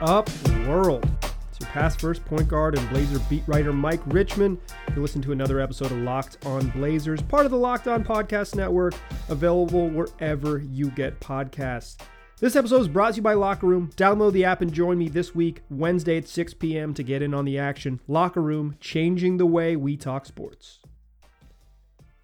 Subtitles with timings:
[0.00, 0.30] up,
[0.66, 1.08] world?
[1.50, 4.60] It's your past first point guard and Blazer beat writer Mike Richman.
[4.94, 8.54] You listen to another episode of Locked On Blazers, part of the Locked On Podcast
[8.54, 8.94] Network,
[9.28, 11.96] available wherever you get podcasts.
[12.38, 13.90] This episode is brought to you by Locker Room.
[13.96, 17.34] Download the app and join me this week, Wednesday at 6 p.m., to get in
[17.34, 17.98] on the action.
[18.06, 20.77] Locker Room, changing the way we talk sports.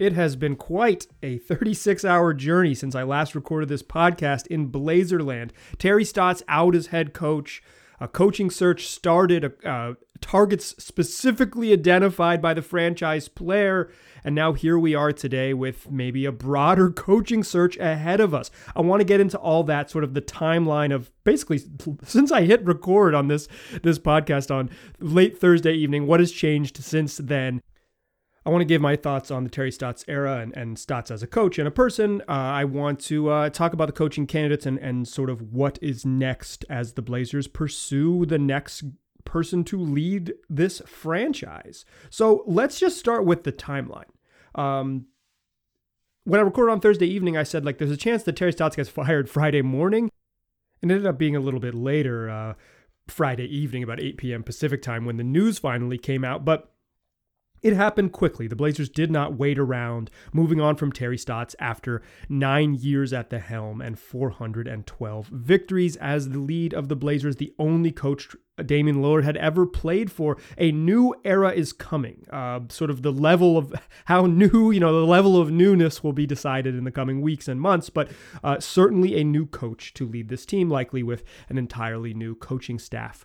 [0.05, 4.71] It has been quite a 36 hour journey since I last recorded this podcast in
[4.71, 5.53] Blazerland.
[5.79, 7.63] Terry Stotts out as head coach.
[8.01, 13.91] A coaching search started, uh, targets specifically identified by the franchise player.
[14.23, 18.51] And now here we are today with maybe a broader coaching search ahead of us.
[18.77, 21.63] I want to get into all that sort of the timeline of basically
[22.02, 23.49] since I hit record on this
[23.83, 24.69] this podcast on
[25.01, 27.63] late Thursday evening, what has changed since then.
[28.47, 31.23] I want to give my thoughts on the Terry Stotts era and, and Stotts as
[31.23, 32.21] a coach and a person.
[32.29, 35.79] Uh, I want to uh, talk about the coaching candidates and, and sort of what
[35.80, 38.85] is next as the Blazers pursue the next
[39.24, 41.87] person to lead this franchise.
[42.10, 44.05] So let's just start with the timeline.
[44.55, 45.07] Um,
[46.24, 48.77] when I recorded on Thursday evening, I said like there's a chance that Terry Stotts
[48.77, 50.11] gets fired Friday morning.
[50.83, 52.55] and It ended up being a little bit later, uh,
[53.09, 54.43] Friday evening, about 8 p.m.
[54.43, 56.45] Pacific time, when the news finally came out.
[56.45, 56.74] But
[57.65, 58.46] it happened quickly.
[58.46, 63.30] The Blazers did not wait around, moving on from Terry Stotts after nine years at
[63.30, 68.98] the helm and 412 victories as the lead of the Blazers, the only coach Damian
[68.98, 70.37] Lillard had ever played for.
[70.59, 72.26] A new era is coming.
[72.31, 73.72] Uh, sort of the level of
[74.04, 77.49] how new, you know, the level of newness will be decided in the coming weeks
[77.49, 78.10] and months, but
[78.44, 82.78] uh, certainly a new coach to lead this team, likely with an entirely new coaching
[82.78, 83.25] staff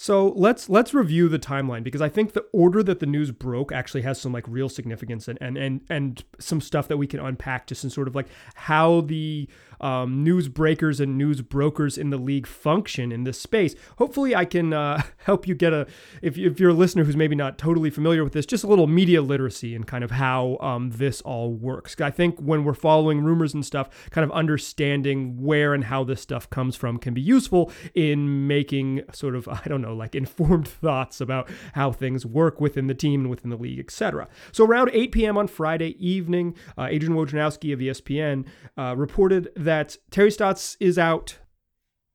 [0.00, 3.70] so let's let's review the timeline because I think the order that the news broke
[3.70, 7.20] actually has some like real significance and and and, and some stuff that we can
[7.20, 9.46] unpack just in sort of like how the
[9.80, 13.74] um, news breakers and news brokers in the league function in this space.
[13.98, 15.86] Hopefully, I can uh, help you get a,
[16.22, 18.86] if, if you're a listener who's maybe not totally familiar with this, just a little
[18.86, 22.00] media literacy and kind of how um, this all works.
[22.00, 26.20] I think when we're following rumors and stuff, kind of understanding where and how this
[26.20, 30.68] stuff comes from can be useful in making sort of, I don't know, like informed
[30.80, 34.28] thoughts about how things work within the team and within the league, etc.
[34.52, 35.38] So around 8 p.m.
[35.38, 38.44] on Friday evening, uh, Adrian Wojnarowski of ESPN
[38.76, 41.38] uh, reported that that Terry Stotts is out.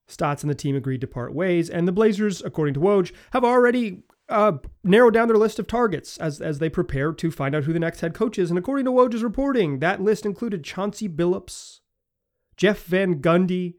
[0.10, 3.46] Stotts and the team agreed to part ways, and the Blazers, according to Woj, have
[3.46, 7.64] already uh, narrowed down their list of targets as, as they prepare to find out
[7.64, 8.50] who the next head coach is.
[8.50, 11.80] And according to Woj's reporting, that list included Chauncey Billups,
[12.58, 13.76] Jeff Van Gundy,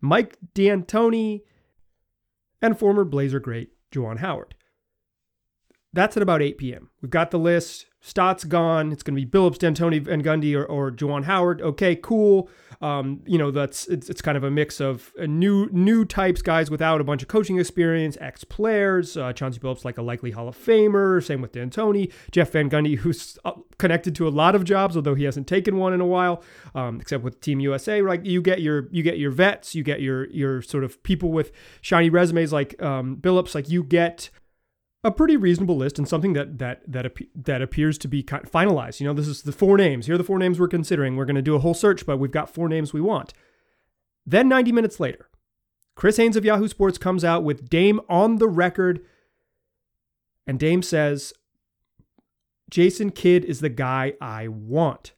[0.00, 1.42] Mike D'Antoni,
[2.62, 4.54] and former Blazer great Juwan Howard.
[5.92, 6.90] That's at about 8 p.m.
[7.02, 7.86] We've got the list.
[8.06, 8.92] Stotts gone.
[8.92, 11.62] It's going to be Billups, D'Antoni, and Gundy, or, or Juwan Howard.
[11.62, 12.50] Okay, cool.
[12.82, 16.70] Um, you know, that's it's, it's kind of a mix of new new types, guys
[16.70, 19.16] without a bunch of coaching experience, ex players.
[19.16, 21.24] Uh, Chauncey Billups, like a likely Hall of Famer.
[21.24, 22.12] Same with D'Antoni.
[22.30, 25.78] Jeff Van Gundy, who's uh, connected to a lot of jobs, although he hasn't taken
[25.78, 26.42] one in a while,
[26.74, 28.02] um, except with Team USA.
[28.02, 31.32] Like you get your you get your vets, you get your your sort of people
[31.32, 33.54] with shiny resumes like um, Billups.
[33.54, 34.28] Like you get
[35.04, 38.98] a pretty reasonable list and something that that that that appears to be finalized.
[38.98, 40.06] You know, this is the four names.
[40.06, 41.14] Here are the four names we're considering.
[41.14, 43.34] We're going to do a whole search, but we've got four names we want.
[44.26, 45.28] Then 90 minutes later,
[45.94, 49.04] Chris Haynes of Yahoo Sports comes out with Dame on the record,
[50.46, 51.34] and Dame says,
[52.70, 55.12] "Jason Kidd is the guy I want."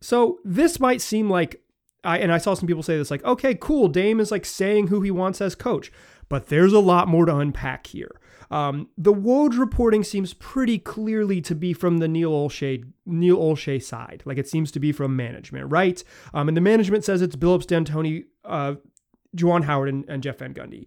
[0.00, 1.62] So this might seem like
[2.02, 3.88] I and I saw some people say this like, okay, cool.
[3.88, 5.92] Dame is like saying who he wants as coach
[6.28, 8.20] but there's a lot more to unpack here.
[8.50, 13.82] Um, the Woj reporting seems pretty clearly to be from the Neil Olshey Neil Olshey
[13.82, 16.02] side, like it seems to be from management, right?
[16.32, 18.74] Um, and the management says it's Billups, D'Antoni, uh,
[19.36, 20.86] Juwan Howard, and, and Jeff Van Gundy,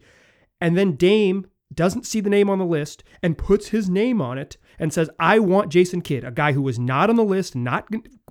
[0.62, 4.38] and then Dame doesn't see the name on the list and puts his name on
[4.38, 7.56] it and says, I want Jason Kidd, a guy who was not on the list,
[7.56, 7.88] not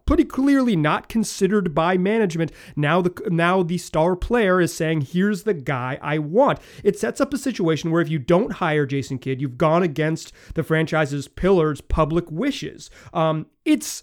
[0.09, 2.51] pretty clearly not considered by management.
[2.75, 7.21] Now the now the star player is saying, "Here's the guy I want." It sets
[7.21, 11.29] up a situation where if you don't hire Jason Kidd, you've gone against the franchise's
[11.29, 12.89] pillars' public wishes.
[13.13, 14.03] Um, it's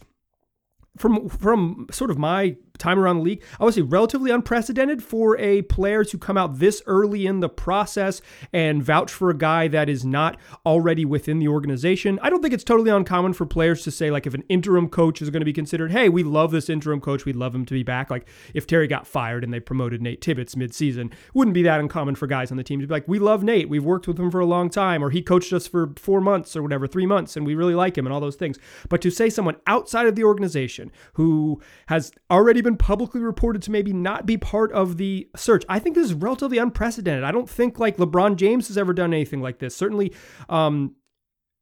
[0.96, 5.38] from from sort of my time around the league, I would say relatively unprecedented for
[5.38, 8.22] a player to come out this early in the process
[8.54, 12.20] and vouch for a guy that is not already within the organization.
[12.22, 15.22] I don't think it's totally uncommon for players to say, like, if an interim coach
[15.22, 17.74] is going to be considered, hey, we love this interim coach, we'd love him to
[17.74, 18.10] be back.
[18.10, 22.16] Like, if Terry got fired and they promoted Nate Tibbetts midseason, wouldn't be that uncommon
[22.16, 24.32] for guys on the team to be like, we love Nate, we've worked with him
[24.32, 27.36] for a long time, or he coached us for four months or whatever, three months,
[27.36, 28.58] and we really like him and all those things.
[28.90, 33.72] But to say someone outside of the organization who has already been publicly reported to
[33.72, 35.64] maybe not be part of the search.
[35.70, 37.24] I think this is relatively unprecedented.
[37.24, 39.74] I don't think like LeBron James has ever done anything like this.
[39.76, 40.14] Certainly,
[40.50, 40.96] um,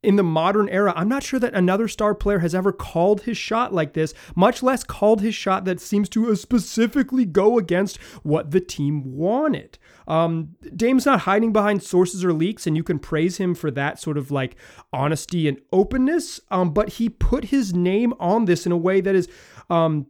[0.03, 3.37] in the modern era, I'm not sure that another star player has ever called his
[3.37, 8.51] shot like this, much less called his shot that seems to specifically go against what
[8.51, 9.77] the team wanted.
[10.05, 13.99] Um, Dame's not hiding behind sources or leaks, and you can praise him for that
[13.99, 14.57] sort of like
[14.91, 16.41] honesty and openness.
[16.51, 19.29] Um, but he put his name on this in a way that is
[19.69, 20.07] um,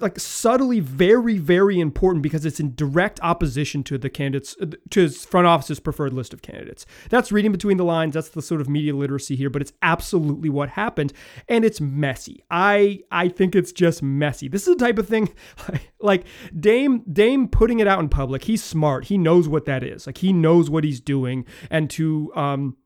[0.00, 4.56] like subtly very very important because it's in direct opposition to the candidates
[4.90, 6.86] to his front office's preferred list of candidates.
[7.10, 8.14] That's reading between the lines.
[8.14, 11.12] That's the sort of media literacy here but it's absolutely what happened.
[11.48, 12.44] And it's messy.
[12.50, 14.48] I i think it's just messy.
[14.48, 15.28] This is the type of thing
[16.00, 16.24] like
[16.58, 19.06] dame dame putting it out in public he's smart.
[19.06, 20.06] He knows what that is.
[20.06, 21.44] Like he knows what he's doing.
[21.70, 22.76] And to um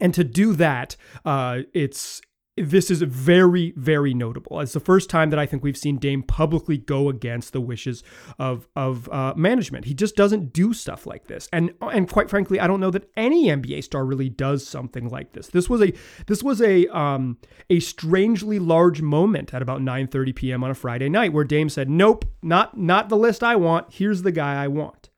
[0.00, 2.20] and to do that uh it's
[2.56, 4.60] this is very, very notable.
[4.60, 8.04] It's the first time that I think we've seen Dame publicly go against the wishes
[8.38, 9.86] of of uh, management.
[9.86, 13.10] He just doesn't do stuff like this, and and quite frankly, I don't know that
[13.16, 15.48] any NBA star really does something like this.
[15.48, 15.92] This was a
[16.28, 17.38] this was a um,
[17.70, 20.62] a strangely large moment at about 9:30 p.m.
[20.62, 23.92] on a Friday night where Dame said, "Nope, not not the list I want.
[23.92, 25.10] Here's the guy I want."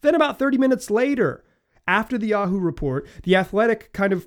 [0.00, 1.44] Then about 30 minutes later,
[1.86, 4.26] after the Yahoo report, the Athletic kind of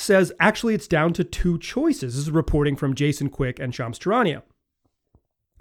[0.00, 2.14] says actually it's down to two choices.
[2.14, 4.42] This is reporting from Jason Quick and Shams Charania.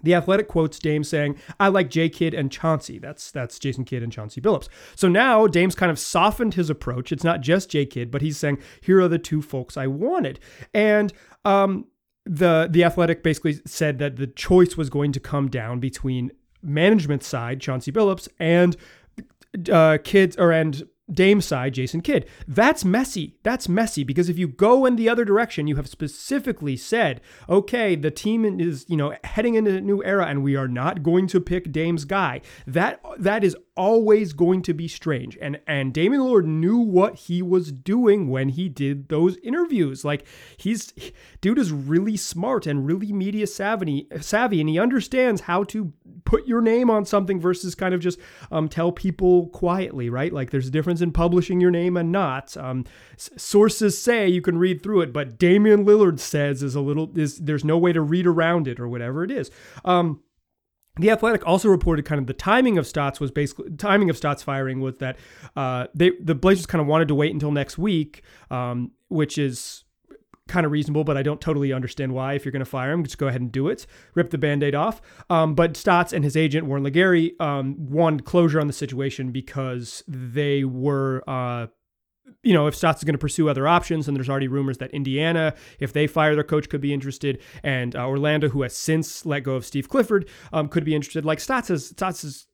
[0.04, 4.04] The Athletic quotes Dame saying, "I like J Kidd and Chauncey." That's that's Jason Kidd
[4.04, 4.70] and Chauncey Billups.
[4.96, 7.12] So now Dame's kind of softened his approach.
[7.12, 10.40] It's not just J Kidd, but he's saying, "Here are the two folks I wanted."
[10.74, 11.12] And
[11.44, 11.86] um,
[12.26, 16.32] the the Athletic basically said that the choice was going to come down between
[16.62, 18.78] management side Chauncey Billups and
[19.72, 22.26] uh, kids or and Dame side, Jason Kidd.
[22.48, 23.38] That's messy.
[23.44, 27.96] That's messy because if you go in the other direction, you have specifically said, okay,
[27.96, 31.28] the team is, you know, heading into a new era and we are not going
[31.28, 32.42] to pick Dame's guy.
[32.68, 35.38] That that is always going to be strange.
[35.42, 40.04] And and Damian Lillard knew what he was doing when he did those interviews.
[40.04, 40.28] Like
[40.58, 40.94] he's
[41.42, 45.94] dude is really smart and really media savvy savvy and he understands how to
[46.26, 48.20] put your name on something versus kind of just
[48.52, 50.34] um, tell people quietly, right?
[50.34, 52.56] Like there's a difference in publishing your name and not.
[52.58, 52.86] Um,
[53.18, 57.38] sources say you can read through it, but Damian Lillard says is a little is
[57.38, 59.52] there's no way to read around it or whatever it is.
[59.86, 60.22] Um,
[60.98, 64.44] the Athletic also reported kind of the timing of Stotts was basically timing of Stotts
[64.44, 65.18] firing was that
[65.56, 69.86] uh, they the Blazers kind of wanted to wait until next week, um, which is
[70.50, 72.34] kind of reasonable, but I don't totally understand why.
[72.34, 73.86] If you're going to fire him, just go ahead and do it.
[74.16, 75.02] Rip the band-aid off.
[75.30, 80.04] Um, but Stotts and his agent Warren LeGarie um, wanted closure on the situation because
[80.08, 81.24] they were.
[81.28, 81.68] Uh,
[82.44, 84.92] you know, if Stotts is going to pursue other options, and there's already rumors that
[84.92, 89.26] Indiana, if they fire their coach, could be interested, and uh, Orlando, who has since
[89.26, 91.26] let go of Steve Clifford, um, could be interested.
[91.26, 92.48] Like Stotts is, Stotts is,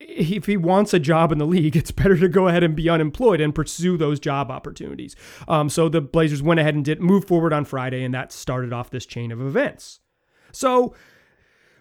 [0.00, 2.88] if he wants a job in the league, it's better to go ahead and be
[2.88, 5.16] unemployed and pursue those job opportunities.
[5.48, 8.72] Um, so the Blazers went ahead and did move forward on Friday, and that started
[8.72, 10.00] off this chain of events.
[10.52, 10.94] So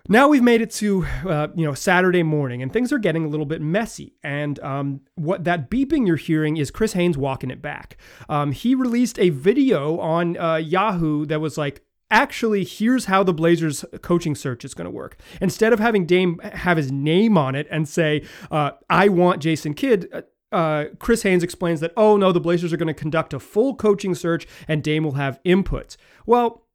[0.07, 3.27] now we've made it to uh, you know Saturday morning, and things are getting a
[3.27, 4.15] little bit messy.
[4.23, 7.97] And um, what that beeping you're hearing is Chris Haynes walking it back.
[8.29, 11.83] Um, he released a video on uh, Yahoo that was like.
[12.11, 15.17] Actually, here's how the Blazers coaching search is going to work.
[15.39, 19.73] Instead of having Dame have his name on it and say, uh, I want Jason
[19.73, 20.21] Kidd, uh,
[20.53, 23.75] uh Chris Haynes explains that, oh no, the Blazers are going to conduct a full
[23.75, 25.95] coaching search and Dame will have inputs.
[26.25, 26.65] Well,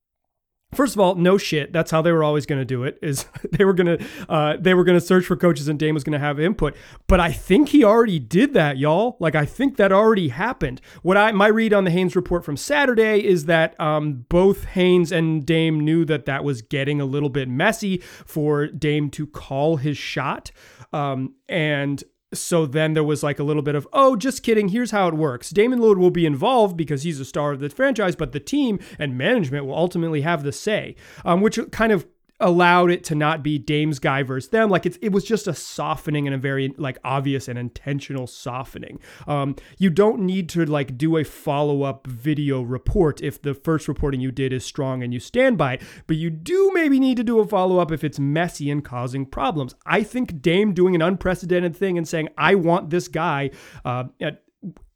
[0.75, 1.73] First of all, no shit.
[1.73, 2.99] That's how they were always going to do it.
[3.01, 5.95] Is they were going to uh, they were going to search for coaches and Dame
[5.95, 6.77] was going to have input.
[7.07, 9.17] But I think he already did that, y'all.
[9.21, 10.81] Like I think that already happened.
[11.03, 15.13] What I my read on the Haynes report from Saturday is that um, both Haynes
[15.13, 19.77] and Dame knew that that was getting a little bit messy for Dame to call
[19.77, 20.51] his shot.
[20.93, 22.03] Um, and
[22.35, 24.69] so then there was like a little bit of, oh, just kidding.
[24.69, 25.51] Here's how it works.
[25.51, 28.79] damian Lillard will be involved because he's a star of the franchise, but the team
[28.99, 32.07] and management will ultimately have the say, um, which kind of
[32.41, 34.69] allowed it to not be Dame's guy versus them.
[34.69, 38.99] Like it's it was just a softening and a very like obvious and intentional softening.
[39.27, 43.89] Um, you don't need to like do a follow up video report if the first
[43.89, 47.17] reporting you did is strong and you stand by it, but you do maybe need
[47.17, 49.75] to do a follow up if it's messy and causing problems.
[49.87, 53.51] I think Dame doing an unprecedented thing and saying I want this guy
[53.85, 54.43] uh, at,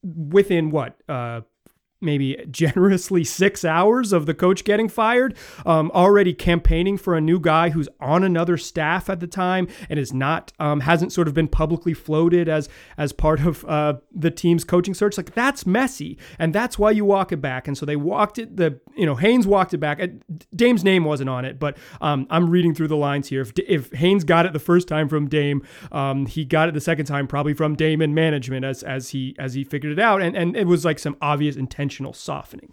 [0.03, 1.01] within what.
[1.09, 1.43] Uh,
[2.01, 7.39] maybe generously six hours of the coach getting fired, um, already campaigning for a new
[7.39, 11.35] guy who's on another staff at the time and is not um, hasn't sort of
[11.35, 15.17] been publicly floated as as part of uh, the team's coaching search.
[15.17, 17.69] Like that's messy, and that's why you walk it back.
[17.69, 18.57] And so they walked it.
[18.57, 20.01] The you know Haynes walked it back.
[20.55, 23.43] Dame's name wasn't on it, but um, I'm reading through the lines here.
[23.43, 26.81] If, if Haynes got it the first time from Dame, um, he got it the
[26.81, 30.23] second time probably from Dame and management as as he as he figured it out,
[30.23, 32.73] and and it was like some obvious intention intentional softening.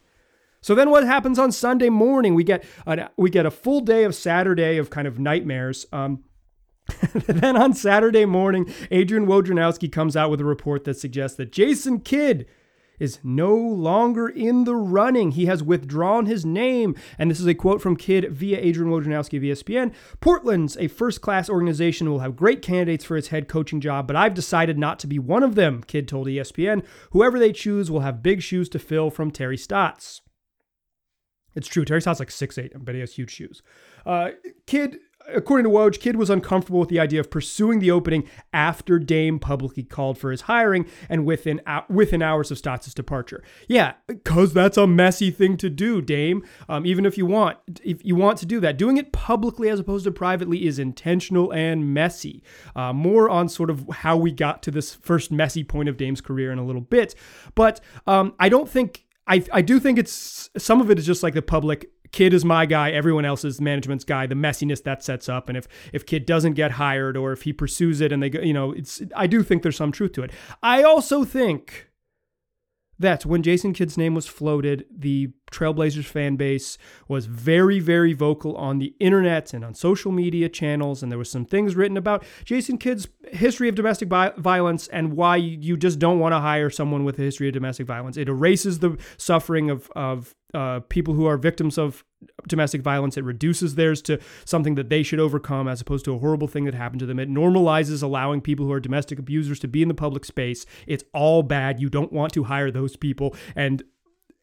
[0.61, 2.35] So then what happens on Sunday morning?
[2.35, 5.85] We get a, we get a full day of Saturday of kind of nightmares.
[5.91, 6.23] Um,
[7.27, 11.99] then on Saturday morning, Adrian Wojnarowski comes out with a report that suggests that Jason
[11.99, 12.47] Kidd
[12.99, 15.31] is no longer in the running.
[15.31, 16.95] He has withdrawn his name.
[17.17, 19.93] And this is a quote from Kidd via Adrian Wojnarowski of ESPN.
[20.19, 24.15] Portland's a first class organization will have great candidates for its head coaching job, but
[24.15, 26.83] I've decided not to be one of them, Kidd told ESPN.
[27.11, 30.21] Whoever they choose will have big shoes to fill from Terry Stotts.
[31.55, 31.85] It's true.
[31.85, 33.63] Terry Stotts like six eight, but he has huge shoes.
[34.05, 34.29] Uh,
[34.67, 34.99] Kidd
[35.33, 39.39] according to Woj, Kidd was uncomfortable with the idea of pursuing the opening after Dame
[39.39, 43.43] publicly called for his hiring and within within hours of Stotts' departure.
[43.67, 46.43] Yeah, because that's a messy thing to do, Dame.
[46.69, 49.79] Um, even if you want, if you want to do that, doing it publicly as
[49.79, 52.43] opposed to privately is intentional and messy.
[52.75, 56.21] Uh, more on sort of how we got to this first messy point of Dame's
[56.21, 57.15] career in a little bit,
[57.55, 59.03] but um, I don't think.
[59.29, 62.45] I, I do think it's some of it is just like the public Kidd is
[62.45, 65.49] my guy, everyone else is management's guy, the messiness that sets up.
[65.49, 68.39] And if if Kidd doesn't get hired or if he pursues it and they go,
[68.39, 70.31] you know, it's I do think there's some truth to it.
[70.61, 71.87] I also think
[72.99, 78.55] that when Jason Kidd's name was floated, the Trailblazers fan base was very, very vocal
[78.57, 81.03] on the internet and on social media channels.
[81.03, 85.35] And there was some things written about Jason Kidd's history of domestic violence and why
[85.35, 88.17] you just don't want to hire someone with a history of domestic violence.
[88.17, 92.03] It erases the suffering of, of uh, people who are victims of
[92.47, 93.17] domestic violence.
[93.17, 96.65] It reduces theirs to something that they should overcome as opposed to a horrible thing
[96.65, 97.19] that happened to them.
[97.19, 100.65] It normalizes allowing people who are domestic abusers to be in the public space.
[100.87, 101.79] It's all bad.
[101.79, 103.35] You don't want to hire those people.
[103.55, 103.83] And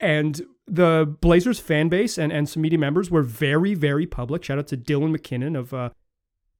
[0.00, 4.44] and the Blazers fan base and, and some media members were very, very public.
[4.44, 5.90] Shout out to Dylan McKinnon of uh,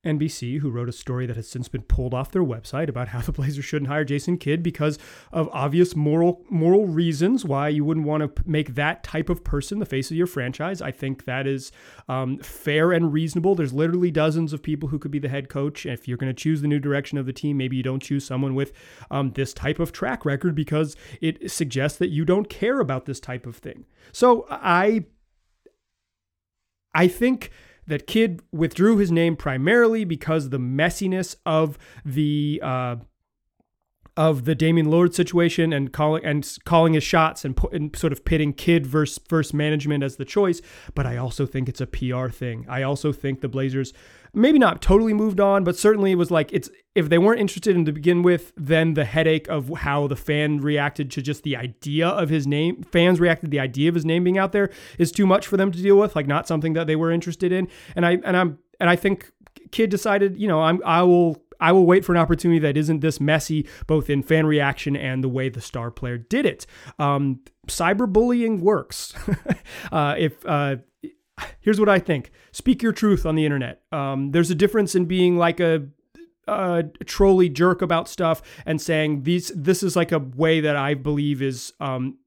[0.04, 3.20] NBC, who wrote a story that has since been pulled off their website about how
[3.20, 4.98] the Blazers shouldn't hire Jason Kidd because
[5.32, 9.78] of obvious moral moral reasons why you wouldn't want to make that type of person
[9.78, 10.80] the face of your franchise.
[10.82, 11.72] I think that is
[12.08, 13.54] um, fair and reasonable.
[13.54, 15.86] There's literally dozens of people who could be the head coach.
[15.86, 18.24] If you're going to choose the new direction of the team, maybe you don't choose
[18.24, 18.72] someone with
[19.10, 23.20] um, this type of track record because it suggests that you don't care about this
[23.20, 23.84] type of thing.
[24.12, 25.04] So I,
[26.94, 27.50] I think
[27.86, 32.96] that Kidd withdrew his name primarily because the messiness of the uh,
[34.16, 38.24] of the Damian Lillard situation and calling and calling his shots and, and sort of
[38.24, 40.60] pitting Kidd versus versus management as the choice.
[40.94, 42.64] But I also think it's a PR thing.
[42.68, 43.92] I also think the Blazers
[44.34, 47.76] maybe not totally moved on, but certainly it was like it's if they weren't interested
[47.76, 51.56] in to begin with, then the headache of how the fan reacted to just the
[51.56, 55.10] idea of his name, fans reacted the idea of his name being out there is
[55.10, 57.68] too much for them to deal with, like not something that they were interested in.
[57.96, 59.30] And I and I'm and I think
[59.70, 63.00] Kidd decided, you know, I'm I will I will wait for an opportunity that isn't
[63.00, 66.66] this messy, both in fan reaction and the way the star player did it.
[66.98, 69.14] Um, cyberbullying works.
[69.92, 70.76] uh, if uh,
[71.60, 73.82] here's what I think: speak your truth on the internet.
[73.92, 75.84] Um, there's a difference in being like a
[77.06, 81.40] trolly jerk about stuff and saying these this is like a way that I believe
[81.40, 82.18] is um,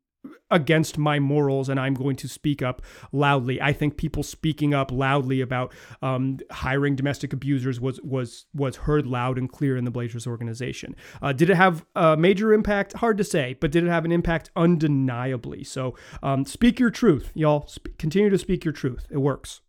[0.49, 2.81] against my morals and I'm going to speak up
[3.11, 3.61] loudly.
[3.61, 9.05] I think people speaking up loudly about um, hiring domestic abusers was was was heard
[9.05, 10.95] loud and clear in the Blazers organization.
[11.21, 12.93] Uh, did it have a major impact?
[12.93, 14.49] Hard to say, but did it have an impact?
[14.55, 15.63] Undeniably.
[15.63, 17.67] So um, speak your truth, y'all.
[17.67, 19.07] Sp- continue to speak your truth.
[19.09, 19.61] It works.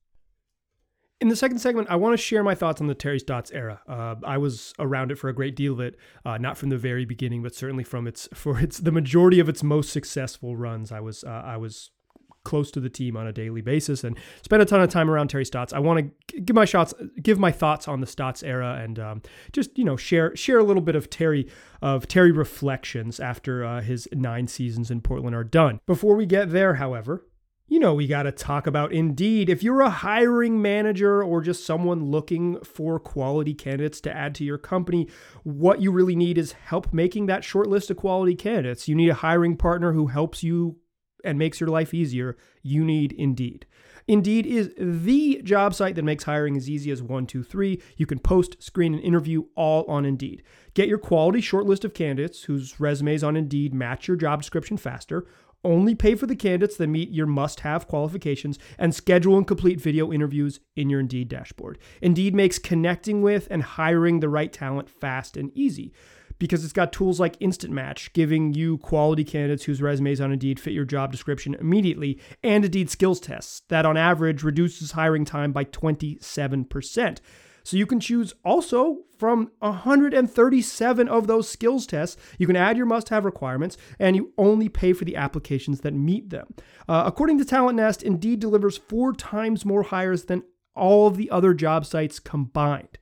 [1.21, 3.81] In the second segment, I want to share my thoughts on the Terry Stotts era.
[3.89, 6.79] Uh, I was around it for a great deal of it, uh, not from the
[6.79, 10.93] very beginning, but certainly from its for its the majority of its most successful runs.
[10.93, 11.91] I was uh, I was
[12.45, 15.29] close to the team on a daily basis and spent a ton of time around
[15.29, 15.73] Terry Stotts.
[15.73, 19.23] I want to give my shots, give my thoughts on the Stotts era, and um,
[19.53, 21.49] just you know share share a little bit of Terry
[21.83, 25.81] of Terry reflections after uh, his nine seasons in Portland are done.
[25.85, 27.25] Before we get there, however,
[27.69, 29.51] you know, we got to talk about Indeed.
[29.51, 34.45] If you're a hiring manager or just someone looking for quality candidates to add to
[34.45, 35.07] your company,
[35.45, 38.89] what you really need is help making that short list of quality candidates.
[38.89, 40.77] You need a hiring partner who helps you
[41.25, 42.39] and makes your life easier.
[42.63, 43.67] You need Indeed.
[44.07, 47.83] Indeed is the job site that makes hiring as easy as one, two, three.
[47.99, 50.43] You can post, screen, and interview all on Indeed.
[50.73, 54.79] Get your quality short list of candidates whose resumes on Indeed match your job description
[54.79, 55.27] faster.
[55.65, 59.81] Only pay for the candidates that meet your must have qualifications and schedule and complete
[59.81, 61.79] video interviews in your Indeed dashboard.
[62.01, 65.93] Indeed makes connecting with and hiring the right talent fast and easy
[66.39, 70.61] because it's got tools like Instant Match, giving you quality candidates whose resumes on Indeed
[70.61, 75.53] fit your job description immediately, and Indeed skills tests that on average reduces hiring time
[75.53, 77.19] by 27%.
[77.69, 82.17] So you can choose also from 137 of those skills tests.
[82.39, 85.93] You can add your must have requirements and you only pay for the applications that
[85.93, 86.55] meet them.
[86.89, 90.45] Uh, according to Talent Nest, Indeed delivers four times more hires than
[90.75, 92.97] all of the other job sites combined.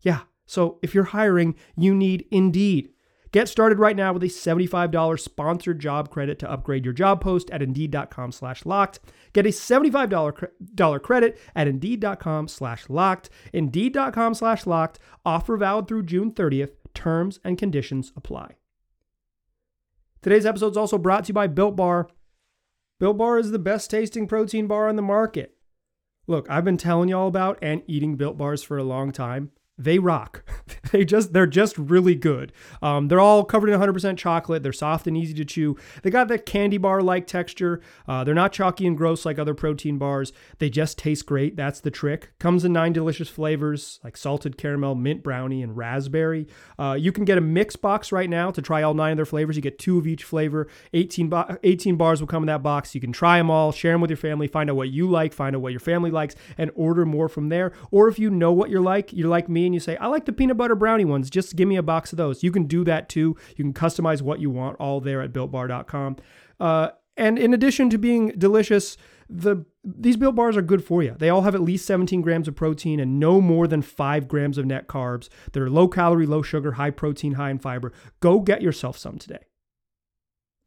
[0.00, 2.88] Yeah, so if you're hiring, you need Indeed.
[3.30, 7.50] Get started right now with a $75 sponsored job credit to upgrade your job post
[7.50, 9.00] at Indeed.com slash locked.
[9.32, 13.28] Get a $75 credit at Indeed.com slash locked.
[13.52, 14.98] Indeed.com slash locked.
[15.26, 16.70] Offer valid through June 30th.
[16.94, 18.56] Terms and conditions apply.
[20.22, 22.08] Today's episode is also brought to you by Built Bar.
[22.98, 25.54] Built Bar is the best tasting protein bar on the market.
[26.26, 29.98] Look, I've been telling y'all about and eating Built Bars for a long time they
[29.98, 30.42] rock.
[30.92, 32.52] they just they're just really good.
[32.82, 34.62] Um, they're all covered in 100% chocolate.
[34.62, 35.76] They're soft and easy to chew.
[36.02, 37.80] They got that candy bar like texture.
[38.06, 40.32] Uh, they're not chalky and gross like other protein bars.
[40.58, 41.56] They just taste great.
[41.56, 42.30] That's the trick.
[42.40, 46.48] Comes in nine delicious flavors like salted caramel, mint brownie, and raspberry.
[46.78, 49.26] Uh, you can get a mix box right now to try all nine of their
[49.26, 49.54] flavors.
[49.54, 50.66] You get two of each flavor.
[50.92, 52.94] 18 bo- 18 bars will come in that box.
[52.94, 55.32] You can try them all, share them with your family, find out what you like,
[55.32, 57.72] find out what your family likes, and order more from there.
[57.92, 60.24] Or if you know what you're like, you're like me and you say, I like
[60.24, 62.42] the peanut butter brownie ones, just give me a box of those.
[62.42, 63.36] You can do that too.
[63.56, 66.16] You can customize what you want all there at builtbar.com.
[66.58, 68.96] Uh, and in addition to being delicious,
[69.28, 71.14] the these built bars are good for you.
[71.18, 74.58] They all have at least 17 grams of protein and no more than 5 grams
[74.58, 75.28] of net carbs.
[75.52, 77.92] They're low calorie, low sugar, high protein, high in fiber.
[78.20, 79.44] Go get yourself some today.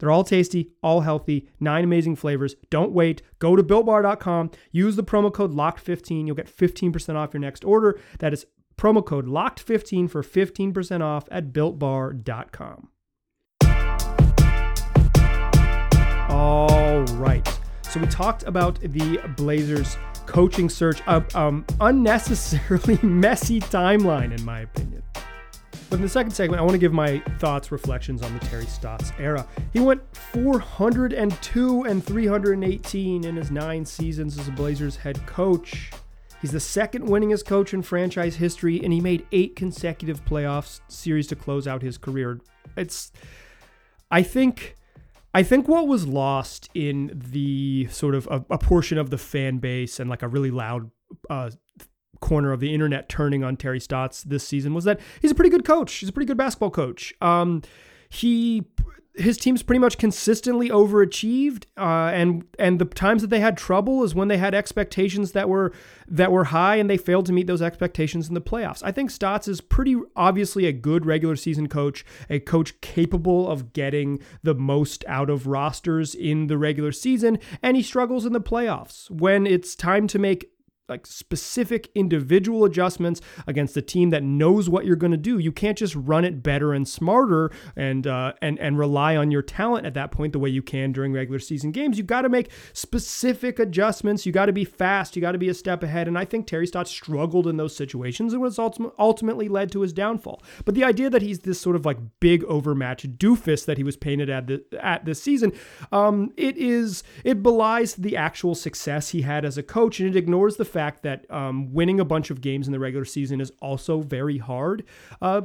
[0.02, 2.56] They're all tasty, all healthy, nine amazing flavors.
[2.72, 3.22] Don't wait.
[3.38, 4.50] Go to builtbar.com.
[4.72, 6.26] Use the promo code LOCKED15.
[6.26, 8.00] You'll get 15% off your next order.
[8.18, 8.48] That is
[8.78, 12.90] promo code LOCKED15 for 15% off at builtbar.com.
[16.30, 17.60] All right.
[17.84, 24.62] So we talked about the Blazers coaching search, a um, unnecessarily messy timeline, in my
[24.62, 25.04] opinion.
[25.90, 28.66] But in the second segment, I want to give my thoughts, reflections on the Terry
[28.66, 29.46] Stotts era.
[29.74, 35.92] He went 402 and 318 in his nine seasons as a Blazers head coach.
[36.42, 41.28] He's the second winningest coach in franchise history, and he made eight consecutive playoffs series
[41.28, 42.40] to close out his career.
[42.76, 43.12] It's,
[44.10, 44.76] I think,
[45.36, 49.60] I think what was lost in the sort of a, a portion of the fan
[49.60, 50.90] base and like a really loud
[51.30, 51.52] uh,
[52.22, 55.50] corner of the internet turning on Terry Stotts this season was that he's a pretty
[55.50, 55.94] good coach.
[55.94, 57.14] He's a pretty good basketball coach.
[57.22, 57.62] Um,
[58.12, 58.66] he
[59.14, 64.04] his team's pretty much consistently overachieved, uh, and and the times that they had trouble
[64.04, 65.74] is when they had expectations that were
[66.08, 68.82] that were high and they failed to meet those expectations in the playoffs.
[68.84, 73.74] I think Stotts is pretty obviously a good regular season coach, a coach capable of
[73.74, 78.42] getting the most out of rosters in the regular season, and he struggles in the
[78.42, 80.52] playoffs when it's time to make
[80.92, 85.40] like specific individual adjustments against a team that knows what you're going to do.
[85.40, 89.42] You can't just run it better and smarter and uh, and and rely on your
[89.42, 91.98] talent at that point the way you can during regular season games.
[91.98, 94.26] You got to make specific adjustments.
[94.26, 95.16] You got to be fast.
[95.16, 96.08] You got to be a step ahead.
[96.08, 99.94] And I think Terry Stotts struggled in those situations and was ultimately led to his
[99.94, 100.44] downfall.
[100.66, 103.96] But the idea that he's this sort of like big overmatched doofus that he was
[103.96, 105.54] painted at the, at this season,
[105.92, 110.18] um, it is it belies the actual success he had as a coach, and it
[110.18, 113.40] ignores the fact fact that um, winning a bunch of games in the regular season
[113.40, 114.84] is also very hard.
[115.22, 115.42] Uh,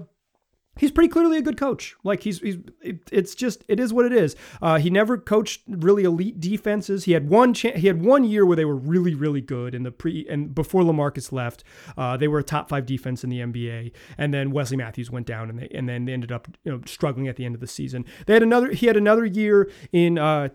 [0.79, 1.95] he's pretty clearly a good coach.
[2.05, 4.35] Like he's he's it, it's just it is what it is.
[4.63, 7.05] Uh, he never coached really elite defenses.
[7.05, 9.83] He had one cha- he had one year where they were really really good in
[9.83, 11.65] the pre and before LaMarcus left,
[11.99, 13.93] uh, they were a top five defense in the NBA.
[14.17, 16.81] And then Wesley Matthews went down and they and then they ended up you know
[16.87, 18.07] struggling at the end of the season.
[18.27, 20.49] They had another he had another year in uh,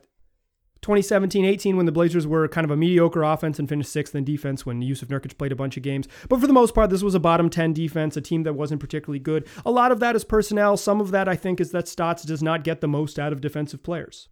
[0.81, 4.23] 2017 18 when the Blazers were kind of a mediocre offense and finished sixth in
[4.23, 6.07] defense when Jusuf Nurkic played a bunch of games.
[6.27, 8.81] But for the most part, this was a bottom 10 defense, a team that wasn't
[8.81, 9.47] particularly good.
[9.63, 10.77] A lot of that is personnel.
[10.77, 13.41] Some of that, I think, is that Stotts does not get the most out of
[13.41, 14.27] defensive players.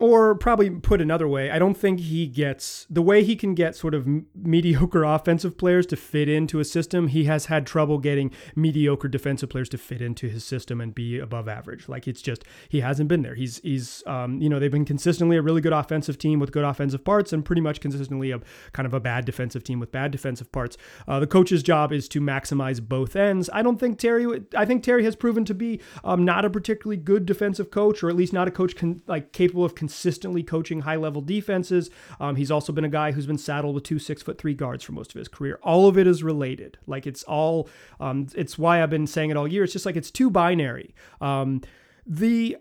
[0.00, 3.76] Or probably put another way, I don't think he gets the way he can get
[3.76, 7.08] sort of mediocre offensive players to fit into a system.
[7.08, 11.18] He has had trouble getting mediocre defensive players to fit into his system and be
[11.18, 11.86] above average.
[11.86, 13.34] Like it's just he hasn't been there.
[13.34, 16.64] He's he's um, you know they've been consistently a really good offensive team with good
[16.64, 18.40] offensive parts and pretty much consistently a
[18.72, 20.78] kind of a bad defensive team with bad defensive parts.
[21.06, 23.50] Uh, the coach's job is to maximize both ends.
[23.52, 24.44] I don't think Terry.
[24.56, 28.08] I think Terry has proven to be um, not a particularly good defensive coach, or
[28.08, 28.74] at least not a coach
[29.06, 31.90] like capable of consistently coaching high level defenses.
[32.20, 34.84] Um, he's also been a guy who's been saddled with two six foot three guards
[34.84, 35.58] for most of his career.
[35.64, 36.78] All of it is related.
[36.86, 39.64] Like it's all, um, it's why I've been saying it all year.
[39.64, 40.94] It's just like it's too binary.
[41.20, 41.62] Um,
[42.06, 42.56] the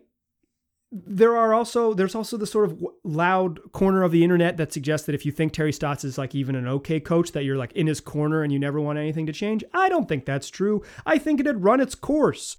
[0.91, 5.05] there are also there's also the sort of loud corner of the internet that suggests
[5.05, 7.73] that if you think Terry Stotts is like even an okay coach that you're like
[7.73, 9.63] in his corner and you never want anything to change.
[9.71, 10.81] I don't think that's true.
[11.05, 12.57] I think it had run its course.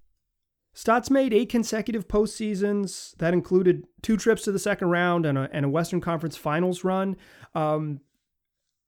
[0.73, 5.49] Stotts made eight consecutive postseasons that included two trips to the second round and a,
[5.53, 7.17] and a Western Conference Finals run.
[7.55, 8.01] Um,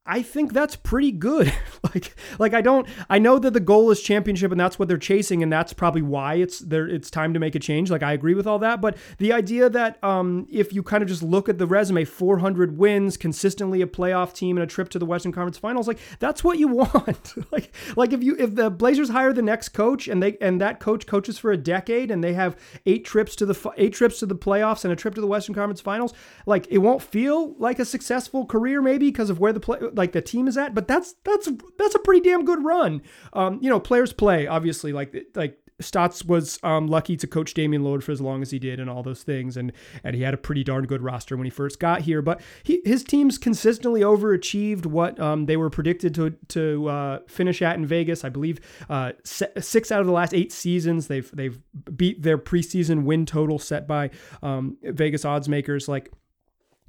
[0.04, 1.52] I think that's pretty good.
[1.94, 4.98] like like I don't I know that the goal is championship and that's what they're
[4.98, 7.88] chasing and that's probably why it's there it's time to make a change.
[7.88, 11.08] Like I agree with all that, but the idea that um if you kind of
[11.08, 14.98] just look at the resume 400 wins, consistently a playoff team and a trip to
[14.98, 17.52] the Western Conference Finals, like that's what you want.
[17.52, 20.80] like like if you if the Blazers hire the next coach and they and that
[20.80, 24.26] coach coaches for a decade and they have eight trips to the eight trips to
[24.26, 26.12] the playoffs and a trip to the Western Conference Finals,
[26.44, 30.12] like it won't feel like a successful career maybe because of where the play like
[30.12, 33.02] the team is at, but that's that's that's a pretty damn good run.
[33.32, 37.82] Um, you know, players play obviously like like Stotts was um, lucky to coach Damian
[37.82, 39.56] Lillard for as long as he did and all those things.
[39.56, 39.72] And,
[40.04, 42.22] and he had a pretty darn good roster when he first got here.
[42.22, 47.62] But he, his teams consistently overachieved what um, they were predicted to, to uh, finish
[47.62, 48.24] at in Vegas.
[48.24, 51.58] I believe uh, six out of the last eight seasons, they've, they've
[51.96, 54.10] beat their preseason win total set by
[54.42, 55.88] um, Vegas odds makers.
[55.88, 56.12] Like,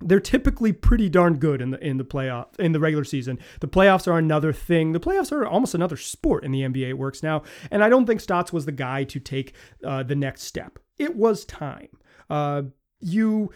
[0.06, 3.40] they're typically pretty darn good in the in the playoff in the regular season.
[3.60, 4.92] The playoffs are another thing.
[4.92, 6.90] The playoffs are almost another sport in the NBA.
[6.90, 10.16] It works now, and I don't think Stotts was the guy to take uh, the
[10.16, 10.80] next step.
[10.98, 11.90] It was time.
[12.30, 12.64] Uh,
[13.00, 13.52] you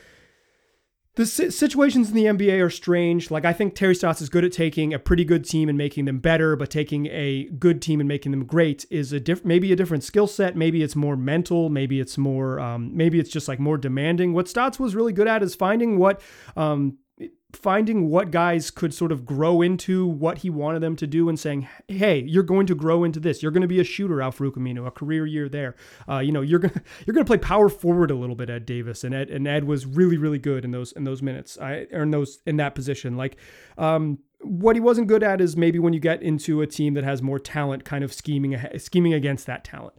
[1.17, 3.31] the situations in the NBA are strange.
[3.31, 6.05] Like I think Terry Stotts is good at taking a pretty good team and making
[6.05, 9.71] them better, but taking a good team and making them great is a diff- maybe
[9.71, 10.55] a different skill set.
[10.55, 11.69] Maybe it's more mental.
[11.69, 12.59] Maybe it's more.
[12.59, 14.33] Um, maybe it's just like more demanding.
[14.33, 16.21] What Stotts was really good at is finding what
[16.55, 16.99] um,
[17.53, 21.39] finding what guys could sort of grow into what he wanted them to do and
[21.39, 23.41] saying, hey, you're going to grow into this.
[23.41, 25.75] You're going to be a shooter, Al-Farouq Aminu, a career year there.
[26.07, 29.03] Uh, you know, you're gonna you're gonna play power forward a little bit, Ed Davis,
[29.03, 31.57] and Ed and Ed was really really good in those in those minutes.
[31.57, 33.17] I or in those in that position.
[33.17, 33.37] Like,
[33.77, 37.03] um, what he wasn't good at is maybe when you get into a team that
[37.03, 39.95] has more talent, kind of scheming scheming against that talent.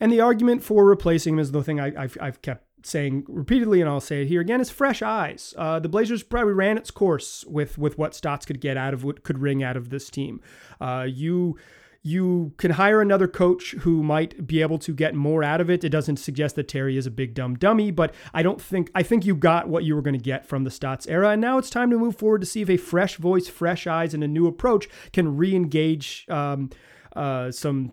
[0.00, 3.80] And the argument for replacing him is the thing I, have I've kept saying repeatedly,
[3.80, 5.54] and I'll say it here again, is fresh eyes.
[5.56, 9.04] Uh, the Blazers probably ran its course with with what Stotts could get out of
[9.04, 10.40] what could wring out of this team.
[10.80, 11.56] Uh, you
[12.02, 15.82] you can hire another coach who might be able to get more out of it.
[15.82, 19.02] It doesn't suggest that Terry is a big dumb dummy, but I don't think I
[19.02, 21.58] think you got what you were going to get from the Stotts era, and now
[21.58, 24.28] it's time to move forward to see if a fresh voice, fresh eyes, and a
[24.28, 26.70] new approach can re-engage um,
[27.16, 27.92] uh, some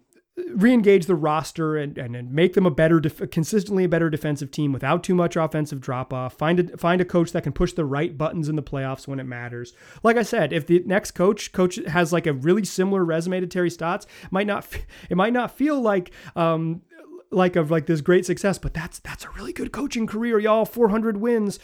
[0.54, 4.52] re-engage the roster and, and, and make them a better def- consistently a better defensive
[4.52, 7.72] team without too much offensive drop off find a find a coach that can push
[7.74, 9.74] the right buttons in the playoffs when it matters.
[10.04, 13.48] Like i said if the next coach coach has like a really similar resume to
[13.48, 14.68] terry stotts might not
[15.10, 16.82] it might not feel like um,
[17.32, 20.66] like of like this great success, but that's that's a really good coaching career, y'all.
[20.66, 21.60] 400 wins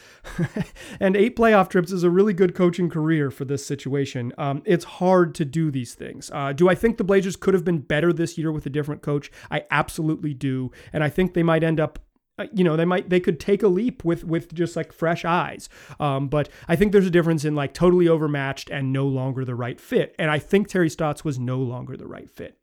[1.00, 4.34] and eight playoff trips is a really good coaching career for this situation.
[4.38, 6.30] Um, it's hard to do these things.
[6.34, 9.02] Uh, do I think the Blazers could have been better this year with a different
[9.02, 9.32] coach?
[9.50, 12.00] I absolutely do, and I think they might end up
[12.40, 15.26] uh, you know they might they could take a leap with with just like fresh
[15.26, 15.68] eyes
[16.00, 19.54] um, but i think there's a difference in like totally overmatched and no longer the
[19.54, 22.58] right fit and i think terry stotts was no longer the right fit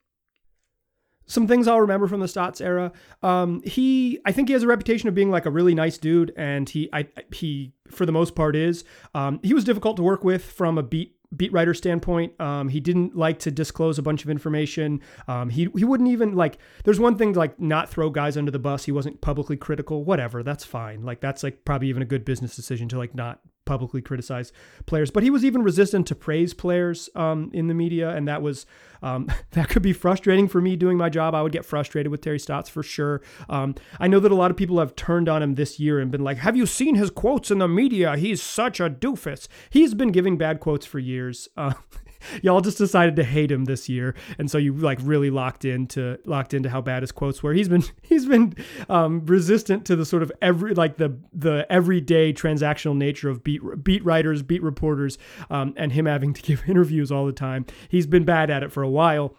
[1.29, 2.91] some things I'll remember from the Stotts era.
[3.23, 6.33] Um, he, I think he has a reputation of being like a really nice dude,
[6.37, 8.83] and he, I, he, for the most part, is.
[9.14, 12.33] Um, he was difficult to work with from a beat beat writer standpoint.
[12.41, 15.03] Um, he didn't like to disclose a bunch of information.
[15.29, 16.59] Um, he he wouldn't even like.
[16.85, 18.85] There's one thing to, like not throw guys under the bus.
[18.85, 20.05] He wasn't publicly critical.
[20.05, 21.05] Whatever, that's fine.
[21.05, 24.50] Like that's like probably even a good business decision to like not publicly criticize
[24.87, 25.11] players.
[25.11, 28.66] But he was even resistant to praise players um, in the media, and that was
[29.02, 31.35] um, that could be frustrating for me doing my job.
[31.35, 33.20] I would get frustrated with Terry Stotts for sure.
[33.48, 36.11] Um, I know that a lot of people have turned on him this year and
[36.11, 38.16] been like, "Have you seen his quotes in the media?
[38.16, 41.48] He's such a doofus." He's been giving bad quotes for years.
[41.57, 41.74] Uh,
[42.42, 46.18] y'all just decided to hate him this year, and so you like really locked into
[46.24, 47.52] locked into how bad his quotes were.
[47.52, 48.54] He's been he's been
[48.88, 53.62] um, resistant to the sort of every like the the everyday transactional nature of beat
[53.83, 55.18] beat writers, beat reporters,
[55.50, 57.66] um, and him having to give interviews all the time.
[57.88, 59.35] He's been bad at it for a while.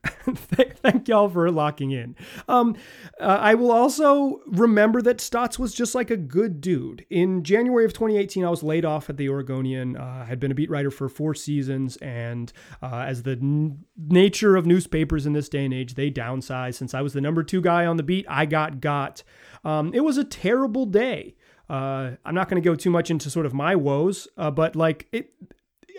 [0.34, 2.16] Thank y'all for locking in.
[2.48, 2.76] Um,
[3.20, 7.04] uh, I will also remember that Stotts was just like a good dude.
[7.10, 9.96] In January of 2018, I was laid off at the Oregonian.
[9.96, 12.52] Uh, I had been a beat writer for four seasons, and
[12.82, 16.74] uh, as the n- nature of newspapers in this day and age, they downsize.
[16.74, 19.22] Since I was the number two guy on the beat, I got got.
[19.64, 21.36] Um, it was a terrible day.
[21.68, 24.76] Uh, I'm not going to go too much into sort of my woes, uh, but
[24.76, 25.32] like it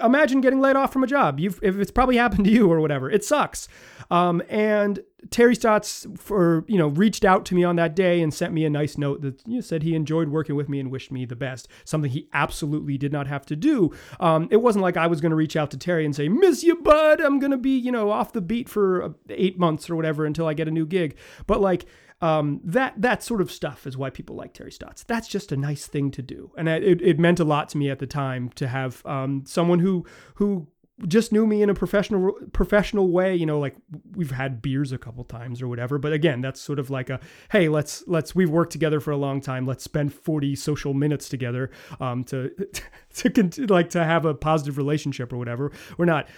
[0.02, 1.40] imagine getting laid off from a job.
[1.40, 3.68] You've, if it's probably happened to you or whatever, it sucks.
[4.12, 8.34] Um, and Terry Stotts for you know reached out to me on that day and
[8.34, 10.92] sent me a nice note that you know, said he enjoyed working with me and
[10.92, 11.68] wished me the best.
[11.86, 13.92] Something he absolutely did not have to do.
[14.20, 16.64] Um, it wasn't like I was going to reach out to Terry and say, "Miss
[16.64, 17.22] you, bud.
[17.22, 20.26] I'm going to be you know off the beat for uh, eight months or whatever
[20.26, 21.16] until I get a new gig."
[21.48, 21.86] But like
[22.24, 25.04] um, that that sort of stuff is why people like Terry Stotts.
[25.04, 27.90] That's just a nice thing to do, and it, it meant a lot to me
[27.90, 30.06] at the time to have um, someone who
[30.36, 30.68] who
[31.06, 33.76] just knew me in a professional professional way you know like
[34.16, 35.98] we've had beers a couple times or whatever.
[35.98, 37.20] But again that's sort of like a
[37.52, 39.66] hey let's let's we've worked together for a long time.
[39.66, 42.52] Let's spend 40 social minutes together um to
[43.16, 45.74] to like to have a positive relationship or whatever.
[45.98, 46.30] We're not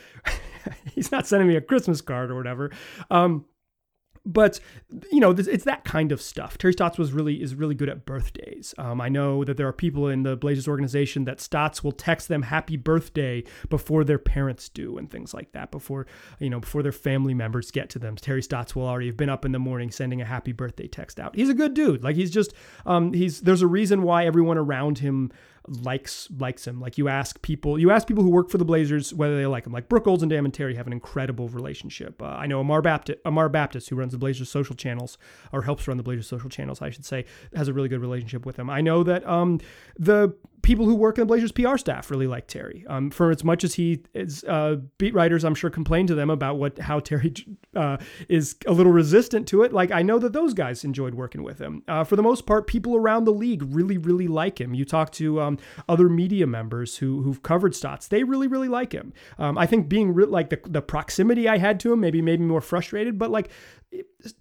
[0.95, 2.71] he's not sending me a christmas card or whatever.
[3.11, 3.45] Um
[4.25, 4.59] but
[5.11, 6.57] you know it's that kind of stuff.
[6.57, 8.73] Terry stotts was really is really good at birthdays.
[8.77, 12.27] Um, i know that there are people in the blazers organization that stotts will text
[12.27, 16.07] them happy birthday before their parents do and things like that before
[16.39, 18.15] you know before their family members get to them.
[18.15, 21.19] Terry stotts will already have been up in the morning sending a happy birthday text
[21.19, 21.35] out.
[21.35, 22.03] He's a good dude.
[22.03, 22.53] Like he's just
[22.85, 25.31] um, he's there's a reason why everyone around him
[25.67, 26.79] likes likes him.
[26.79, 29.65] Like you ask people, you ask people who work for the Blazers whether they like
[29.65, 29.73] him.
[29.73, 32.21] Like Brooke Olzendam and Terry have an incredible relationship.
[32.21, 35.17] Uh, I know Amar Baptist, Amar Baptist, who runs the Blazers social channels
[35.51, 37.25] or helps run the Blazers social channels, I should say,
[37.55, 38.69] has a really good relationship with him.
[38.69, 39.59] I know that um,
[39.97, 42.83] the people who work in the Blazers PR staff really like Terry.
[42.89, 46.31] Um, for as much as he is, uh, beat writers, I'm sure, complain to them
[46.31, 47.33] about what how Terry
[47.75, 47.97] uh,
[48.27, 49.71] is a little resistant to it.
[49.71, 51.83] Like I know that those guys enjoyed working with him.
[51.87, 54.73] Uh, for the most part, people around the league really, really like him.
[54.73, 58.91] You talk to um, other media members who who've covered Stotts, they really, really like
[58.91, 59.13] him.
[59.37, 62.39] Um, I think being re- like the the proximity I had to him maybe made
[62.39, 63.49] me more frustrated, but like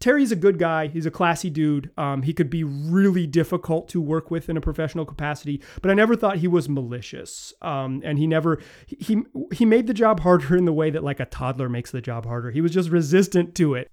[0.00, 0.86] Terry's a good guy.
[0.86, 1.90] He's a classy dude.
[1.96, 5.94] Um, he could be really difficult to work with in a professional capacity, but I
[5.94, 7.52] never thought he was malicious.
[7.62, 11.20] Um, and he never he he made the job harder in the way that like
[11.20, 12.50] a toddler makes the job harder.
[12.50, 13.90] He was just resistant to it.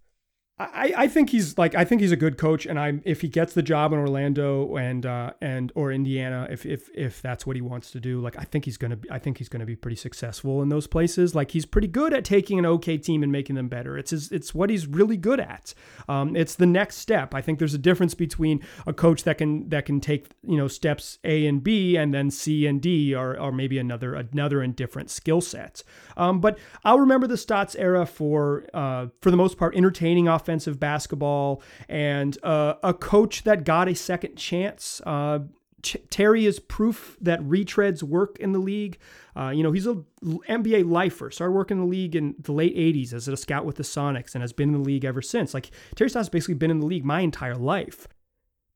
[0.73, 3.27] I, I think he's like I think he's a good coach, and I'm if he
[3.27, 7.55] gets the job in Orlando and uh, and or Indiana, if if if that's what
[7.55, 9.75] he wants to do, like I think he's gonna be I think he's gonna be
[9.75, 11.35] pretty successful in those places.
[11.35, 13.97] Like he's pretty good at taking an okay team and making them better.
[13.97, 15.73] It's his, it's what he's really good at.
[16.07, 17.33] Um, it's the next step.
[17.33, 20.67] I think there's a difference between a coach that can that can take you know
[20.67, 24.75] steps A and B and then C and D, or or maybe another another and
[24.75, 25.83] different skill sets.
[26.17, 30.50] Um, but I'll remember the Stotts era for uh, for the most part entertaining offense
[30.51, 35.01] offensive basketball and uh, a coach that got a second chance.
[35.05, 35.39] Uh,
[35.81, 38.99] Terry is proof that retreads work in the league.
[39.35, 41.31] Uh, you know, he's a NBA lifer.
[41.31, 44.35] Started working in the league in the late '80s as a scout with the Sonics,
[44.35, 45.55] and has been in the league ever since.
[45.55, 48.07] Like Terry Stotts basically been in the league my entire life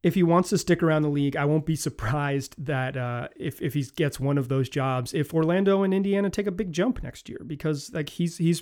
[0.05, 3.59] if he wants to stick around the league, I won't be surprised that uh, if
[3.59, 7.01] if he gets one of those jobs, if Orlando and Indiana take a big jump
[7.01, 8.61] next year, because like he's he's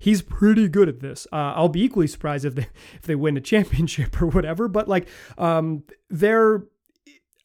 [0.00, 1.28] he's pretty good at this.
[1.32, 4.66] Uh, I'll be equally surprised if they if they win a championship or whatever.
[4.66, 5.06] But like
[5.38, 6.64] um, they're,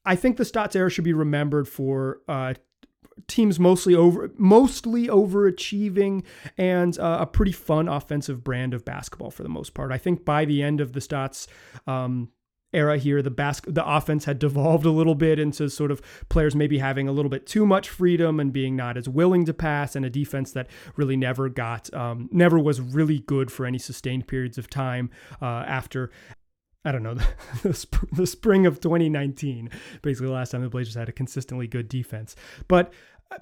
[0.03, 2.55] I think the Stotts era should be remembered for uh,
[3.27, 6.23] teams mostly over mostly overachieving
[6.58, 9.91] and uh, a pretty fun offensive brand of basketball for the most part.
[9.91, 11.47] I think by the end of the Stotts
[11.86, 12.29] um,
[12.75, 16.55] era here, the bas- the offense had devolved a little bit into sort of players
[16.55, 19.95] maybe having a little bit too much freedom and being not as willing to pass,
[19.95, 24.27] and a defense that really never got um, never was really good for any sustained
[24.27, 25.09] periods of time
[25.41, 26.11] uh, after.
[26.83, 27.15] I don't know,
[27.63, 29.71] the, the spring of 2019,
[30.03, 32.35] basically the last time the Blazers had a consistently good defense.
[32.67, 32.93] But
[33.31, 33.39] uh,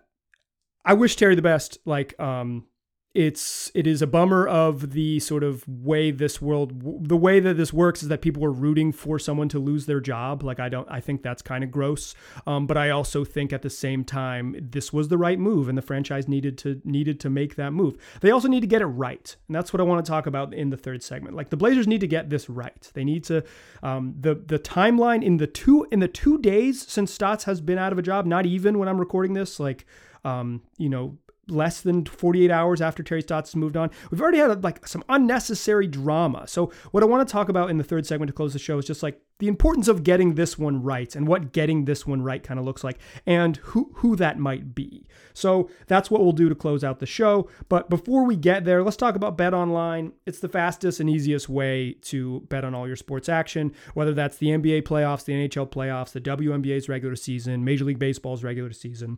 [0.85, 1.77] I wish Terry the best.
[1.83, 2.67] Like, um,
[3.13, 7.58] it's it is a bummer of the sort of way this world the way that
[7.58, 10.41] this works is that people are rooting for someone to lose their job.
[10.41, 12.15] Like i don't i think that's kind of gross.
[12.47, 15.78] Um, but i also think at the same time this was the right move and
[15.78, 17.97] the franchise needed to needed to make that move.
[18.21, 19.36] They also need to get it right.
[19.47, 21.36] And that's what i want to talk about in the third segment.
[21.36, 22.89] Like the blazers need to get this right.
[22.95, 23.43] They need to
[23.84, 27.78] um, the the timeline in the two in the two days since stotts has been
[27.78, 29.86] out of a job not even when i'm recording this like
[30.26, 33.91] um, you know less than 48 hours after Terry Stotts moved on.
[34.10, 36.47] We've already had like some unnecessary drama.
[36.47, 38.77] So what I want to talk about in the third segment to close the show
[38.77, 42.21] is just like the importance of getting this one right and what getting this one
[42.21, 45.06] right kind of looks like and who who that might be.
[45.34, 47.49] So that's what we'll do to close out the show.
[47.67, 50.13] But before we get there, let's talk about Bet Online.
[50.25, 54.38] It's the fastest and easiest way to bet on all your sports action, whether that's
[54.38, 59.17] the NBA playoffs, the NHL playoffs, the WNBA's regular season, Major League Baseball's regular season.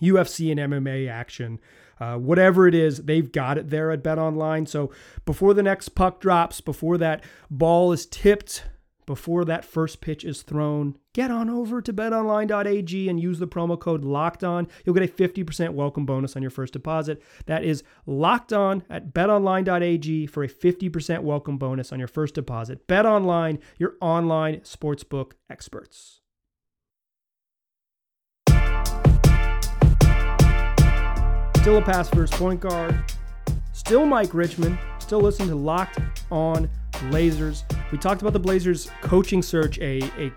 [0.00, 1.60] UFC and MMA action.
[1.98, 4.66] Uh, whatever it is, they've got it there at Bet Online.
[4.66, 4.90] So
[5.24, 8.64] before the next puck drops, before that ball is tipped,
[9.06, 13.78] before that first pitch is thrown, get on over to betonline.ag and use the promo
[13.78, 14.66] code locked on.
[14.84, 17.22] You'll get a 50% welcome bonus on your first deposit.
[17.46, 22.86] That is locked on at betonline.ag for a 50% welcome bonus on your first deposit.
[22.88, 26.20] BetOnline, your online sportsbook experts.
[31.66, 32.96] Still a pass first point guard.
[33.72, 35.98] Still Mike Richman, Still listen to Locked
[36.30, 36.70] On
[37.10, 37.64] Blazers.
[37.92, 40.32] We talked about the Blazers coaching search, a, a,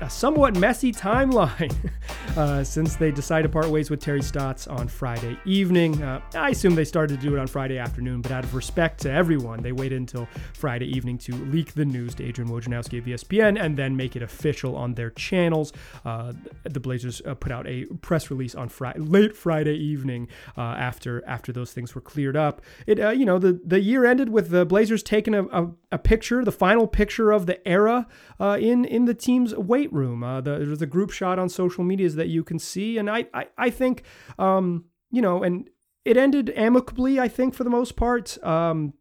[0.00, 1.74] a somewhat messy timeline
[2.36, 6.02] uh, since they decided to part ways with Terry Stotts on Friday evening.
[6.02, 9.00] Uh, I assume they started to do it on Friday afternoon, but out of respect
[9.02, 13.04] to everyone, they waited until Friday evening to leak the news to Adrian Wojnarowski of
[13.04, 15.72] ESPN and then make it official on their channels.
[16.04, 16.32] Uh,
[16.64, 21.24] the Blazers uh, put out a press release on Friday, late Friday evening uh, after
[21.26, 22.60] after those things were cleared up.
[22.86, 25.98] It uh, you know the the year ended with the Blazers taking a, a, a
[25.98, 28.06] picture, the final picture of the era
[28.40, 30.20] in in the team's weight room.
[30.20, 32.98] the, there's a group shot on social medias that you can see.
[32.98, 34.02] And I, I, I think,
[34.38, 35.68] um, you know, and
[36.04, 38.42] it ended amicably, I think, for the most part.
[38.44, 38.94] Um,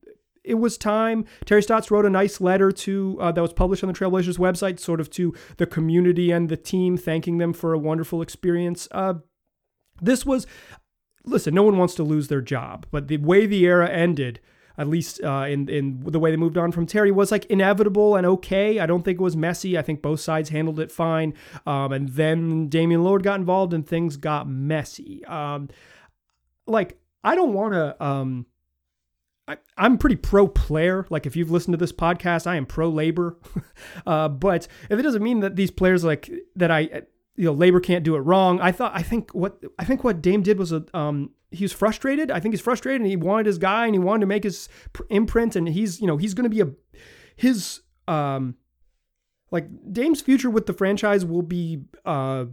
[0.43, 1.25] it was time.
[1.45, 4.79] Terry Stotts wrote a nice letter to uh, that was published on the Trailblazers website,
[4.79, 8.87] sort of to the community and the team, thanking them for a wonderful experience.
[8.91, 9.15] Uh,
[10.01, 10.45] this was,
[11.25, 14.39] listen, no one wants to lose their job, but the way the era ended
[14.77, 18.15] at least uh, in in the way they moved on from Terry, was like inevitable
[18.15, 18.79] and okay.
[18.79, 19.77] I don't think it was messy.
[19.77, 21.33] I think both sides handled it fine.
[21.65, 25.23] Um, and then Damian Lillard got involved and things got messy.
[25.25, 25.69] Um,
[26.67, 28.03] like I don't want to.
[28.03, 28.45] Um,
[29.47, 31.05] I, am pretty pro player.
[31.09, 33.37] Like if you've listened to this podcast, I am pro labor.
[34.07, 37.03] uh, but if it doesn't mean that these players like that I
[37.35, 38.59] you know labor can't do it wrong.
[38.59, 41.73] I thought I think what I think what Dame did was a um he was
[41.73, 42.31] frustrated.
[42.31, 44.69] I think he's frustrated and he wanted his guy and he wanted to make his
[45.09, 46.71] imprint and he's, you know, he's going to be a
[47.35, 48.55] his um
[49.51, 52.45] like Dame's future with the franchise will be uh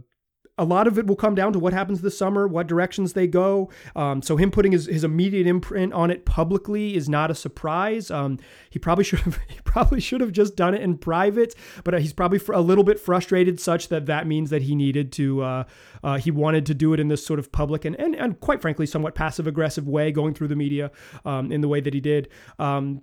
[0.57, 3.25] a lot of it will come down to what happens this summer, what directions they
[3.25, 3.69] go.
[3.95, 8.11] Um, so him putting his, his immediate imprint on it publicly is not a surprise.
[8.11, 8.37] Um,
[8.69, 11.97] he probably should have he probably should have just done it in private, but uh,
[11.97, 15.63] he's probably a little bit frustrated, such that that means that he needed to uh,
[16.03, 18.61] uh, he wanted to do it in this sort of public and and, and quite
[18.61, 20.91] frankly somewhat passive aggressive way, going through the media
[21.25, 22.29] um, in the way that he did.
[22.59, 23.01] Um,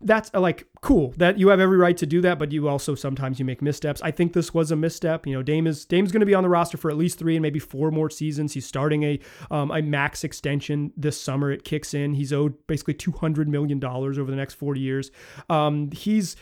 [0.00, 2.94] that's uh, like cool that you have every right to do that, but you also
[2.94, 4.00] sometimes you make missteps.
[4.02, 5.26] I think this was a misstep.
[5.26, 7.36] You know, Dame is Dame's going to be on the roster for at least three
[7.36, 8.54] and maybe four more seasons.
[8.54, 11.50] He's starting a um, a max extension this summer.
[11.50, 12.14] It kicks in.
[12.14, 15.10] He's owed basically two hundred million dollars over the next forty years.
[15.48, 16.36] Um, he's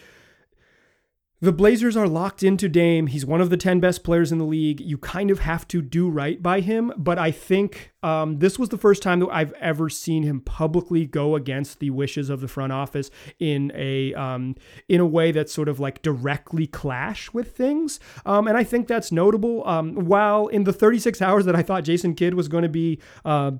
[1.41, 3.07] the Blazers are locked into Dame.
[3.07, 4.81] He's one of the 10 best players in the league.
[4.81, 6.93] You kind of have to do right by him.
[6.97, 11.07] But I think um, this was the first time that I've ever seen him publicly
[11.07, 14.57] go against the wishes of the front office in a um,
[14.89, 18.01] in a way that sort of like directly clash with things.
[18.27, 19.67] Um, and I think that's notable.
[19.67, 22.99] Um, while in the 36 hours that I thought Jason Kidd was going to be
[23.25, 23.53] uh,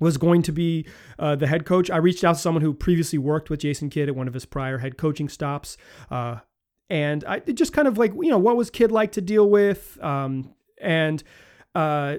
[0.00, 0.86] was going to be
[1.18, 1.90] uh, the head coach.
[1.90, 4.44] I reached out to someone who previously worked with Jason Kidd at one of his
[4.44, 5.76] prior head coaching stops.
[6.10, 6.38] Uh,
[6.90, 10.02] and I just kind of like you know what was Kidd like to deal with,
[10.02, 11.22] um, and
[11.74, 12.18] uh,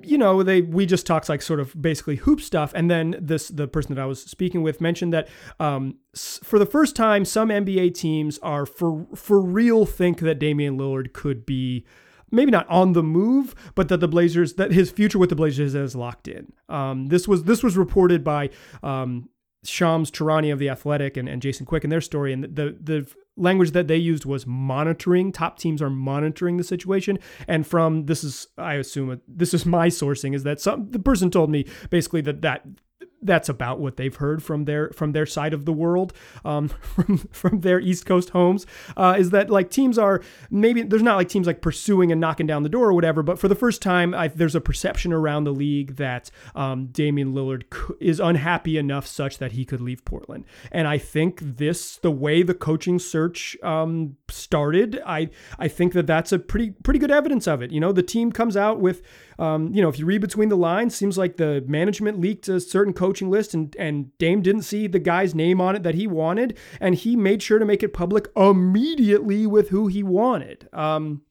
[0.00, 3.48] you know they we just talked like sort of basically hoop stuff, and then this
[3.48, 5.28] the person that I was speaking with mentioned that
[5.60, 10.78] um, for the first time some NBA teams are for for real think that Damian
[10.78, 11.84] Lillard could be
[12.30, 15.74] maybe not on the move, but that the Blazers that his future with the Blazers
[15.74, 16.52] is locked in.
[16.68, 18.50] Um, this was this was reported by
[18.82, 19.28] um,
[19.64, 23.10] Shams Charania of the Athletic and, and Jason Quick in their story, and the the
[23.38, 25.32] language that they used was monitoring.
[25.32, 27.18] Top teams are monitoring the situation.
[27.46, 31.30] And from this is, I assume, this is my sourcing is that some the person
[31.30, 32.66] told me basically that that
[33.22, 36.12] that's about what they've heard from their from their side of the world,
[36.44, 41.02] um, from from their East Coast homes, uh, is that like teams are maybe there's
[41.02, 43.54] not like teams like pursuing and knocking down the door or whatever, but for the
[43.54, 47.64] first time, I, there's a perception around the league that um, Damian Lillard
[48.00, 52.42] is unhappy enough such that he could leave Portland, and I think this the way
[52.42, 55.00] the coaching search um, started.
[55.04, 57.70] I I think that that's a pretty pretty good evidence of it.
[57.70, 59.02] You know, the team comes out with,
[59.38, 62.60] um, you know, if you read between the lines, seems like the management leaked a
[62.60, 66.06] certain coaching list, and and Dame didn't see the guy's name on it that he
[66.06, 70.68] wanted, and he made sure to make it public immediately with who he wanted.
[70.72, 71.22] Um,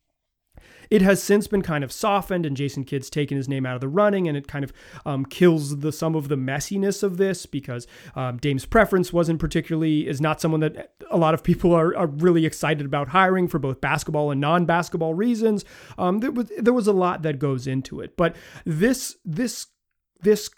[0.89, 3.81] it has since been kind of softened, and Jason Kidd's taken his name out of
[3.81, 4.73] the running, and it kind of
[5.05, 10.07] um, kills the some of the messiness of this because um, Dame's preference wasn't particularly
[10.07, 13.59] is not someone that a lot of people are, are really excited about hiring for
[13.59, 15.65] both basketball and non-basketball reasons.
[15.97, 19.67] Um, there was there was a lot that goes into it, but this this
[20.21, 20.49] this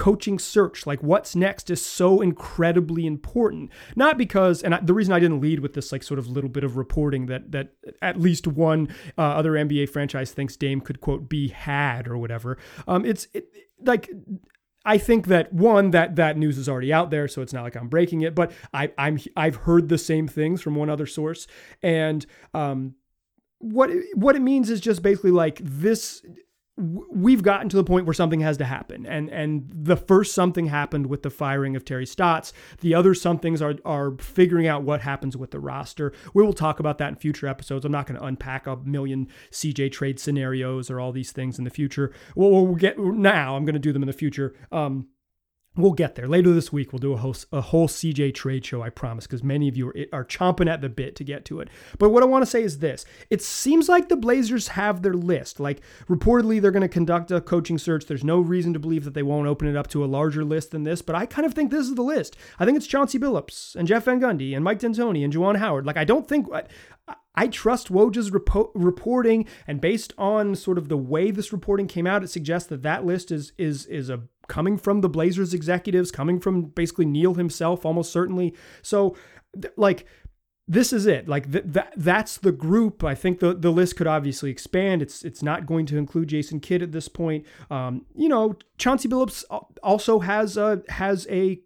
[0.00, 3.70] coaching search, like what's next, is so incredibly important.
[3.94, 6.48] Not because, and I, the reason I didn't lead with this like sort of little
[6.48, 8.88] bit of reporting that that at least one
[9.18, 12.56] uh, other NBA franchise thinks Dame could quote be had or whatever.
[12.88, 13.48] Um, it's it,
[13.84, 14.08] like
[14.86, 17.76] I think that one that that news is already out there, so it's not like
[17.76, 18.34] I'm breaking it.
[18.34, 21.46] But I, I'm I've heard the same things from one other source,
[21.82, 22.24] and
[22.54, 22.94] um,
[23.58, 26.24] what what it means is just basically like this
[26.76, 29.06] we've gotten to the point where something has to happen.
[29.06, 32.52] And and the first something happened with the firing of Terry Stotts.
[32.80, 36.12] The other somethings are are figuring out what happens with the roster.
[36.34, 37.84] We will talk about that in future episodes.
[37.84, 41.64] I'm not going to unpack a million CJ trade scenarios or all these things in
[41.64, 42.12] the future.
[42.34, 44.54] We'll, we'll get now I'm going to do them in the future.
[44.72, 45.08] Um
[45.80, 46.92] We'll get there later this week.
[46.92, 49.88] We'll do a whole, a whole CJ trade show, I promise, because many of you
[49.88, 51.68] are, are chomping at the bit to get to it.
[51.98, 55.14] But what I want to say is this it seems like the Blazers have their
[55.14, 55.60] list.
[55.60, 58.06] Like, reportedly, they're going to conduct a coaching search.
[58.06, 60.70] There's no reason to believe that they won't open it up to a larger list
[60.70, 62.36] than this, but I kind of think this is the list.
[62.58, 65.86] I think it's Chauncey Billups and Jeff Van Gundy and Mike D'Antoni and Juwan Howard.
[65.86, 66.48] Like, I don't think.
[67.34, 72.06] I trust Woj's repo- reporting, and based on sort of the way this reporting came
[72.06, 76.10] out, it suggests that that list is is is a coming from the Blazers executives,
[76.10, 78.52] coming from basically Neil himself, almost certainly.
[78.82, 79.16] So,
[79.76, 80.04] like,
[80.66, 81.28] this is it.
[81.28, 83.02] Like th- that that's the group.
[83.02, 85.02] I think the the list could obviously expand.
[85.02, 87.46] It's it's not going to include Jason Kidd at this point.
[87.70, 89.44] Um, you know, Chauncey Billups
[89.82, 91.60] also has a has a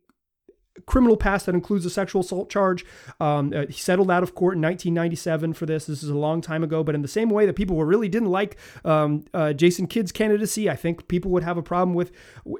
[0.86, 2.84] criminal past that includes a sexual assault charge.
[3.20, 5.86] Um, uh, he settled out of court in 1997 for this.
[5.86, 8.30] This is a long time ago, but in the same way that people really didn't
[8.30, 12.12] like um, uh, Jason Kidd's candidacy, I think people would have a problem with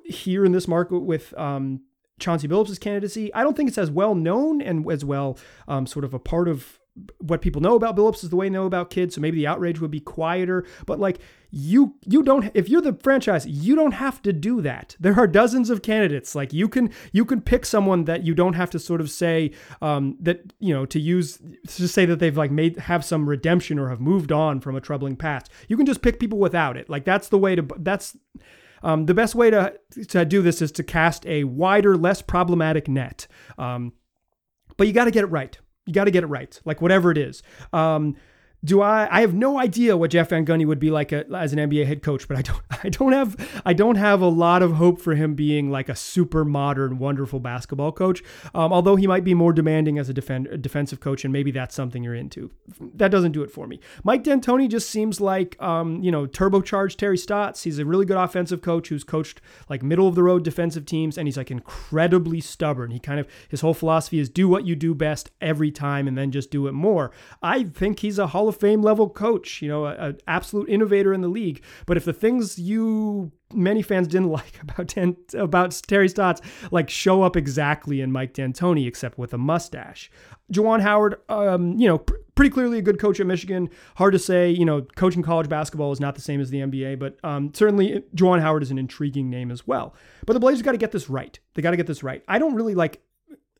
[0.05, 1.81] here in this market with um,
[2.19, 3.33] Chauncey Billups' candidacy.
[3.35, 5.39] I don't think it's as well known and as well
[5.69, 6.79] um, sort of a part of
[7.19, 9.17] what people know about Billups is the way they know about Kidd's.
[9.17, 10.65] So maybe the outrage would be quieter.
[10.87, 11.19] But like
[11.57, 12.51] you, you don't.
[12.53, 14.97] If you're the franchise, you don't have to do that.
[14.99, 16.35] There are dozens of candidates.
[16.35, 19.53] Like you can, you can pick someone that you don't have to sort of say
[19.81, 23.79] um, that you know to use to say that they've like made have some redemption
[23.79, 25.49] or have moved on from a troubling past.
[25.69, 26.91] You can just pick people without it.
[26.91, 27.65] Like that's the way to.
[27.79, 28.17] That's
[28.83, 29.75] um, the best way to
[30.09, 33.29] to do this is to cast a wider, less problematic net.
[33.59, 33.93] Um,
[34.77, 35.57] but you got to get it right.
[35.87, 37.45] You got to get it right, like whatever it is.
[37.73, 38.17] Um,
[38.65, 39.09] do I?
[39.11, 41.87] I have no idea what Jeff Van Gundy would be like a, as an NBA
[41.87, 42.63] head coach, but I don't.
[42.85, 43.63] I don't have.
[43.65, 47.41] I don't have a lot of hope for him being like a super modern, wonderful
[47.41, 48.23] basketball coach.
[48.55, 51.75] Um, although he might be more demanding as a, defend, defensive coach, and maybe that's
[51.75, 52.51] something you're into.
[52.95, 53.81] That doesn't do it for me.
[54.03, 57.63] Mike D'Antoni just seems like um, you know turbocharged Terry Stotts.
[57.63, 61.19] He's a really good offensive coach who's coached like middle of the road defensive teams,
[61.19, 62.91] and he's like incredibly stubborn.
[62.91, 66.17] He kind of his whole philosophy is do what you do best every time, and
[66.17, 67.11] then just do it more.
[67.43, 71.13] I think he's a Hall of of Fame level coach, you know, an absolute innovator
[71.13, 71.63] in the league.
[71.87, 76.41] But if the things you many fans didn't like about Dan, about Terry Stotts
[76.71, 80.11] like show up exactly in Mike D'Antoni, except with a mustache.
[80.53, 83.71] Juwan Howard, um, you know, pr- pretty clearly a good coach at Michigan.
[83.97, 86.99] Hard to say, you know, coaching college basketball is not the same as the NBA,
[86.99, 89.95] but um, certainly Juwan Howard is an intriguing name as well.
[90.27, 91.39] But the Blazers got to get this right.
[91.55, 92.23] They got to get this right.
[92.29, 93.01] I don't really like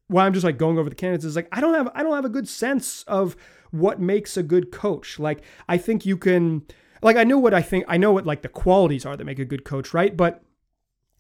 [0.09, 2.15] why I'm just like going over the candidates is like I don't have I don't
[2.15, 3.37] have a good sense of
[3.75, 5.19] what makes a good coach.
[5.19, 6.63] Like I think you can
[7.03, 9.41] like I know what I think I know what like the qualities are that make
[9.41, 10.17] a good coach, right?
[10.17, 10.44] But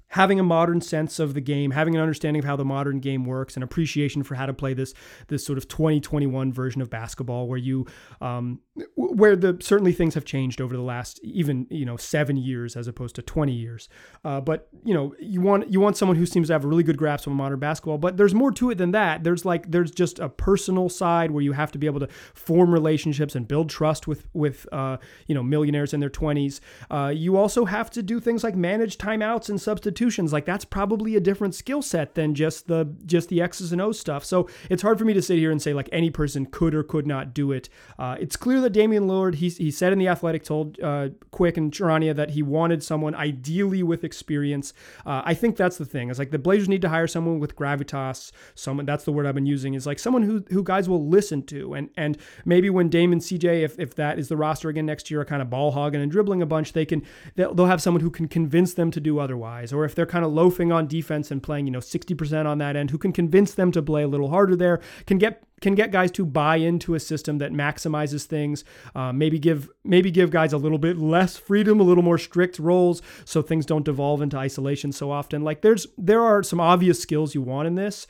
[0.08, 3.24] having a modern sense of the game, having an understanding of how the modern game
[3.24, 4.94] works, an appreciation for how to play this
[5.28, 7.86] this sort of 2021 version of basketball, where you
[8.20, 8.60] um,
[8.96, 12.86] where the certainly things have changed over the last even you know seven years as
[12.86, 13.88] opposed to 20 years.
[14.24, 16.82] Uh, but you know you want you want someone who seems to have a really
[16.82, 17.98] good grasp on modern basketball.
[17.98, 19.24] But there's more to it than that.
[19.24, 22.72] There's like there's just a personal side where you have to be able to form
[22.72, 26.60] relationships and build trust with with uh, you know millionaires in their 20s.
[26.90, 30.64] Uh, you also have to do things like manage timeouts and substitute substitutions, like that's
[30.64, 34.24] probably a different skill set than just the just the X's and O's stuff.
[34.24, 36.82] So it's hard for me to sit here and say like any person could or
[36.82, 37.68] could not do it.
[37.98, 41.56] Uh, it's clear that Damian Lillard, he, he said in the Athletic, told uh, Quick
[41.56, 44.72] and Charania that he wanted someone ideally with experience.
[45.06, 46.10] Uh, I think that's the thing.
[46.10, 48.32] It's like the Blazers need to hire someone with gravitas.
[48.54, 51.42] Someone that's the word I've been using is like someone who who guys will listen
[51.46, 51.74] to.
[51.74, 55.20] And and maybe when Damon CJ, if if that is the roster again next year,
[55.20, 57.02] are kind of ball hogging and dribbling a bunch, they can
[57.36, 59.72] they'll have someone who can convince them to do otherwise.
[59.72, 62.76] Or if they're kind of loafing on defense and playing you know 60% on that
[62.76, 65.90] end, who can convince them to play a little harder there, can get can get
[65.90, 68.64] guys to buy into a system that maximizes things.
[68.94, 72.58] Uh, maybe give maybe give guys a little bit less freedom, a little more strict
[72.58, 75.42] roles, so things don't devolve into isolation so often.
[75.42, 78.06] Like there's there are some obvious skills you want in this.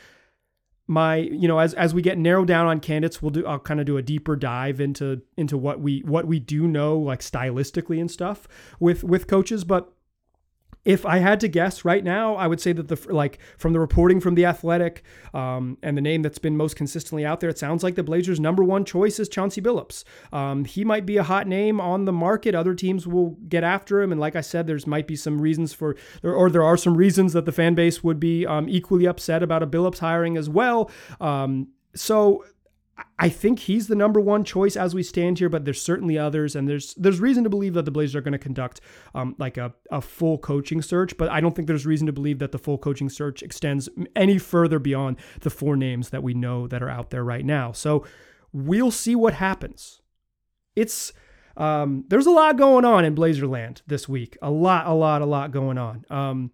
[0.87, 3.81] My you know as as we get narrowed down on candidates, we'll do I'll kind
[3.81, 8.01] of do a deeper dive into into what we what we do know like stylistically
[8.01, 8.49] and stuff
[8.81, 9.94] with with coaches, but
[10.85, 13.81] if I had to guess right now, I would say that the like from the
[13.81, 17.59] reporting from the Athletic um, and the name that's been most consistently out there, it
[17.59, 20.05] sounds like the Blazers' number one choice is Chauncey Billups.
[20.33, 22.55] Um, he might be a hot name on the market.
[22.55, 25.73] Other teams will get after him, and like I said, there's might be some reasons
[25.73, 29.43] for, or there are some reasons that the fan base would be um, equally upset
[29.43, 30.91] about a Billups hiring as well.
[31.21, 32.45] Um, so
[33.19, 36.55] I think he's the number one choice as we stand here, but there's certainly others,
[36.55, 38.81] and there's there's reason to believe that the Blazers are going to conduct
[39.15, 42.39] um, like a, a full coaching search, but I don't think there's reason to believe
[42.39, 46.67] that the full coaching search extends any further beyond the four names that we know
[46.69, 47.73] that are out there right now.
[47.73, 48.05] So
[48.53, 50.01] we'll see what happens.
[50.77, 51.13] It's
[51.57, 55.27] um, there's a lot going on in Blazerland this week, a lot, a lot, a
[55.27, 56.05] lot going on.
[56.11, 56.51] Um,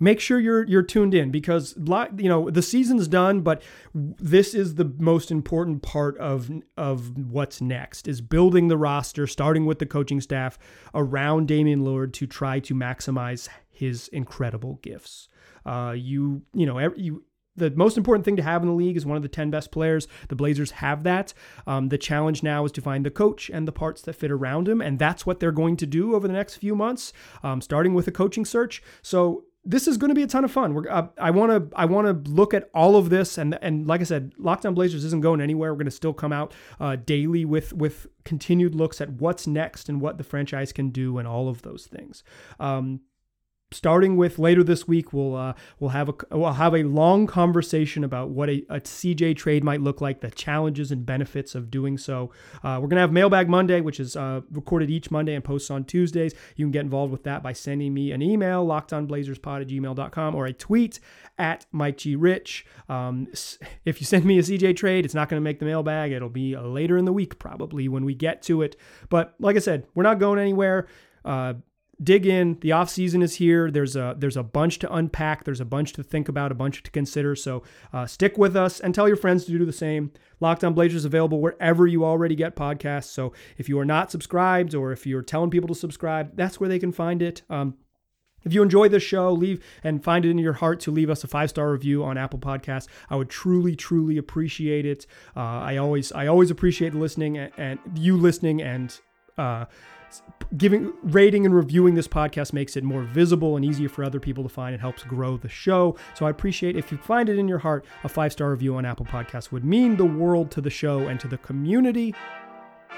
[0.00, 1.76] make sure you're you're tuned in because
[2.16, 3.62] you know the season's done, but
[3.94, 9.66] this is the most important part of of what's next is building the roster, starting
[9.66, 10.58] with the coaching staff
[10.94, 15.28] around Damian Lillard to try to maximize his incredible gifts.
[15.64, 17.22] Uh, you you know you
[17.56, 19.70] the most important thing to have in the league is one of the 10 best
[19.70, 20.08] players.
[20.28, 21.34] The Blazers have that.
[21.66, 24.68] Um, the challenge now is to find the coach and the parts that fit around
[24.68, 24.80] him.
[24.80, 28.08] And that's what they're going to do over the next few months, um, starting with
[28.08, 28.82] a coaching search.
[29.02, 30.86] So this is going to be a ton of fun.
[30.88, 34.00] Uh, I want to I want to look at all of this and and like
[34.00, 35.72] I said, Locked On Blazers isn't going anywhere.
[35.72, 39.88] We're going to still come out uh, daily with with continued looks at what's next
[39.88, 42.24] and what the franchise can do and all of those things.
[42.58, 43.00] Um,
[43.72, 48.04] starting with later this week, we'll uh, we'll have a we'll have a long conversation
[48.04, 51.96] about what a, a CJ trade might look like, the challenges and benefits of doing
[51.96, 52.30] so.
[52.62, 55.84] Uh, we're gonna have Mailbag Monday, which is uh, recorded each Monday and posts on
[55.84, 56.34] Tuesdays.
[56.56, 60.46] You can get involved with that by sending me an email, lockedonblazerspod at gmail.com, or
[60.46, 61.00] a tweet
[61.38, 62.16] at Mike G.
[62.16, 62.66] Rich.
[62.88, 63.28] Um,
[63.84, 66.12] if you send me a CJ trade, it's not gonna make the mailbag.
[66.12, 68.76] It'll be later in the week probably when we get to it.
[69.08, 70.86] But like I said, we're not going anywhere.
[71.24, 71.54] Uh,
[72.02, 72.58] dig in.
[72.60, 73.70] The off season is here.
[73.70, 75.44] There's a there's a bunch to unpack.
[75.44, 76.52] There's a bunch to think about.
[76.52, 77.36] A bunch to consider.
[77.36, 80.12] So uh, stick with us and tell your friends to do the same.
[80.40, 83.10] Locked On Blazers available wherever you already get podcasts.
[83.10, 86.68] So if you are not subscribed or if you're telling people to subscribe, that's where
[86.68, 87.42] they can find it.
[87.50, 87.74] Um,
[88.42, 91.24] if you enjoy this show, leave and find it in your heart to leave us
[91.24, 92.88] a five star review on Apple Podcasts.
[93.10, 95.06] I would truly, truly appreciate it.
[95.36, 98.98] Uh, I always, I always appreciate listening and, and you listening and
[99.36, 99.66] uh,
[100.56, 104.42] giving rating and reviewing this podcast makes it more visible and easier for other people
[104.42, 105.96] to find it helps grow the show.
[106.14, 108.84] So i appreciate if you find it in your heart a five star review on
[108.84, 112.14] apple podcasts would mean the world to the show and to the community.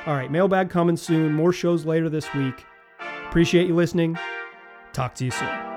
[0.07, 1.33] All right mailbag coming soon.
[1.33, 2.65] More shows later this week.
[3.29, 4.19] Appreciate you listening.
[4.93, 5.72] Talk to you soon